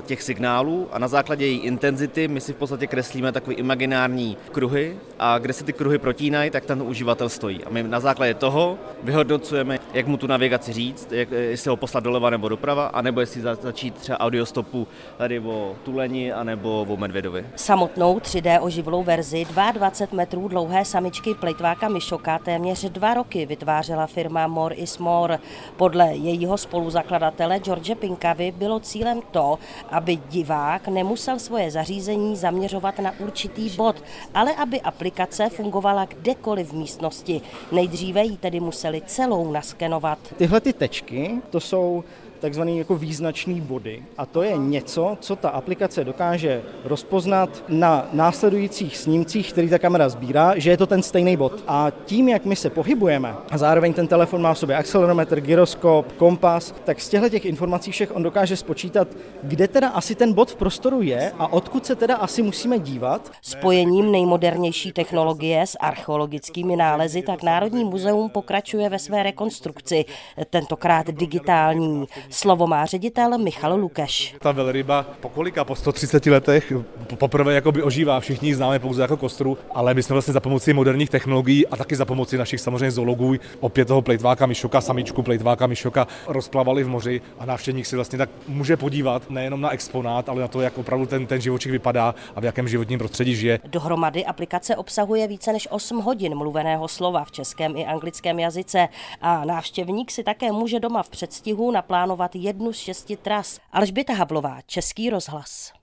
těch 0.03 0.23
signálů 0.23 0.89
a 0.93 0.99
na 0.99 1.09
základě 1.09 1.47
její 1.47 1.59
intenzity 1.59 2.29
my 2.29 2.41
si 2.41 2.53
v 2.53 2.57
podstatě 2.57 2.87
kreslíme 2.87 3.33
takové 3.33 3.55
imaginární 3.55 4.37
kruhy 4.53 4.97
a 5.19 5.39
kde 5.39 5.53
se 5.53 5.65
ty 5.65 5.73
kruhy 5.73 5.99
protínají, 5.99 6.51
tak 6.51 6.65
ten 6.65 6.83
uživatel 6.83 7.29
stojí. 7.29 7.65
A 7.65 7.71
my 7.71 7.83
na 7.83 8.01
základě 8.01 8.35
toho 8.35 8.79
vyhodnocujeme, 9.03 9.79
jak 9.95 10.07
mu 10.07 10.17
tu 10.17 10.27
navigaci 10.27 10.73
říct, 10.73 11.13
jak, 11.13 11.31
jestli 11.31 11.71
ho 11.71 11.77
poslat 11.77 12.05
doleva 12.05 12.31
nebo 12.31 12.49
doprava, 12.49 12.87
anebo 12.87 13.21
jestli 13.21 13.41
za, 13.41 13.55
začít 13.55 13.95
třeba 13.95 14.21
audiostopu 14.21 14.89
tady 15.17 15.41
o 15.41 15.77
tuleni, 15.85 16.33
anebo 16.33 16.87
o 16.89 16.97
medvědovi. 16.97 17.47
Samotnou 17.57 18.19
3D 18.19 18.59
oživlou 18.63 19.03
verzi 19.03 19.45
22 19.45 20.17
metrů 20.17 20.42
dlouhé 20.49 20.85
samičky 20.85 21.35
plejtváka 21.35 21.89
Myšoka 21.89 22.39
téměř 22.39 22.85
dva 22.85 23.15
roky 23.15 23.47
vytvářela 23.47 24.07
firma 24.07 24.47
More 24.47 24.75
is 24.75 24.99
More. 24.99 25.39
Podle 25.77 26.15
jejího 26.15 26.59
spoluzakladatele 26.59 27.59
George 27.59 27.95
Pinkavy 27.95 28.53
bylo 28.57 28.81
cílem 28.81 29.21
to, 29.31 29.59
aby 29.91 30.17
divák 30.17 30.89
nemusel 30.89 31.39
svoje 31.39 31.71
zařízení 31.71 32.37
zaměřovat 32.37 32.99
na 32.99 33.13
určitý 33.19 33.71
bod, 33.71 34.05
ale 34.35 34.55
aby 34.55 34.81
aplikace 34.81 35.49
fungovala 35.49 36.05
kdekoliv 36.05 36.69
v 36.73 36.77
místnosti. 36.77 37.41
Nejdříve 37.73 38.25
ji 38.25 38.37
tedy 38.37 38.61
museli 38.61 39.03
celou 39.07 39.53
naskenovat. 39.53 40.19
Tyhle 40.37 40.61
ty 40.61 40.73
tečky, 40.73 41.41
to 41.51 41.61
jsou 41.61 42.05
takzvaný 42.43 42.79
jako 42.79 42.97
význačný 42.97 43.61
body. 43.61 44.03
A 44.19 44.27
to 44.27 44.43
je 44.43 44.57
něco, 44.57 45.17
co 45.21 45.37
ta 45.37 45.49
aplikace 45.49 46.05
dokáže 46.05 46.63
rozpoznat 46.85 47.65
na 47.69 48.09
následujících 48.13 48.99
snímcích, 48.99 49.53
který 49.53 49.69
ta 49.69 49.79
kamera 49.79 50.09
sbírá, 50.09 50.59
že 50.59 50.71
je 50.71 50.77
to 50.77 50.87
ten 50.87 51.03
stejný 51.03 51.37
bod. 51.37 51.65
A 51.69 51.93
tím, 52.05 52.29
jak 52.29 52.45
my 52.45 52.57
se 52.57 52.71
pohybujeme, 52.71 53.35
a 53.51 53.59
zároveň 53.59 53.93
ten 53.93 54.07
telefon 54.07 54.43
má 54.43 54.55
v 54.55 54.59
sobě 54.59 54.77
akcelerometr, 54.77 55.41
gyroskop, 55.41 56.13
kompas, 56.13 56.75
tak 56.85 57.01
z 57.01 57.09
těchto 57.09 57.29
těch 57.29 57.45
informací 57.45 57.93
všech 57.93 58.17
on 58.17 58.23
dokáže 58.23 58.57
spočítat, 58.57 59.09
kde 59.43 59.69
teda 59.69 59.89
asi 59.89 60.15
ten 60.15 60.33
bod 60.33 60.51
v 60.51 60.57
prostoru 60.57 61.03
je 61.03 61.33
a 61.39 61.53
odkud 61.53 61.87
se 61.87 61.97
teda 61.97 62.17
asi 62.17 62.43
musíme 62.43 62.79
dívat. 62.79 63.31
Spojením 63.43 64.13
nejmodernější 64.13 64.93
technologie 64.93 65.67
s 65.67 65.79
archeologickými 65.81 66.77
nálezy 66.77 67.23
tak 67.23 67.43
Národní 67.43 67.85
muzeum 67.85 68.31
pokračuje 68.31 68.89
ve 68.89 68.99
své 68.99 69.23
rekonstrukci, 69.23 70.05
tentokrát 70.51 71.07
digitální. 71.07 72.07
Slovo 72.33 72.67
má 72.67 72.87
ředitel 72.87 73.39
Michal 73.39 73.81
Lukeš. 73.81 74.35
Ta 74.41 74.53
velryba 74.53 75.07
po 75.21 75.29
kolika, 75.29 75.65
po 75.65 75.77
130 75.77 76.27
letech 76.27 76.73
poprvé 77.15 77.55
jakoby 77.55 77.83
ožívá, 77.83 78.21
všichni 78.21 78.49
ji 78.49 78.55
známe 78.55 78.79
pouze 78.79 79.03
jako 79.03 79.17
kostru, 79.17 79.59
ale 79.75 79.95
my 79.95 80.03
jsme 80.03 80.13
vlastně 80.13 80.35
za 80.35 80.41
pomoci 80.41 80.73
moderních 80.73 81.11
technologií 81.11 81.67
a 81.67 81.77
taky 81.77 81.97
za 81.97 82.05
pomoci 82.05 82.39
našich 82.39 82.61
samozřejmě 82.61 82.91
zoologů, 82.91 83.35
opět 83.61 83.85
toho 83.85 84.03
plejtváka 84.03 84.47
Mišoka, 84.47 84.81
samičku 84.81 85.23
plejtváka 85.23 85.67
Mišoka 85.67 86.07
rozplavali 86.27 86.85
v 86.85 86.89
moři 86.89 87.21
a 87.39 87.47
návštěvník 87.47 87.87
si 87.87 87.97
vlastně 87.97 88.19
tak 88.19 88.31
může 88.49 88.77
podívat 88.77 89.31
nejenom 89.31 89.61
na 89.61 89.71
exponát, 89.71 90.29
ale 90.29 90.41
na 90.41 90.49
to, 90.49 90.61
jak 90.61 90.79
opravdu 90.79 91.07
ten, 91.07 91.27
ten 91.27 91.41
živočich 91.41 91.73
vypadá 91.73 92.15
a 92.37 92.41
v 92.41 92.45
jakém 92.45 92.69
životním 92.69 92.99
prostředí 92.99 93.35
žije. 93.35 93.59
Dohromady 93.65 94.25
aplikace 94.25 94.77
obsahuje 94.77 95.29
více 95.29 95.53
než 95.53 95.69
8 95.71 96.01
hodin 96.01 96.35
mluveného 96.35 96.89
slova 96.89 97.25
v 97.25 97.31
českém 97.31 97.77
i 97.77 97.87
anglickém 97.87 98.39
jazyce 98.39 98.89
a 99.21 99.45
návštěvník 99.45 100.11
si 100.11 100.25
také 100.25 100.53
může 100.53 100.81
doma 100.81 101.03
v 101.03 101.09
předstihu 101.09 101.71
naplánovat 101.71 102.22
jednu 102.35 102.73
z 102.73 102.77
šesti 102.77 103.17
tras. 103.17 103.59
Alžběta 103.73 104.15
Havlová, 104.15 104.61
Český 104.67 105.11
rozhlas. 105.11 105.73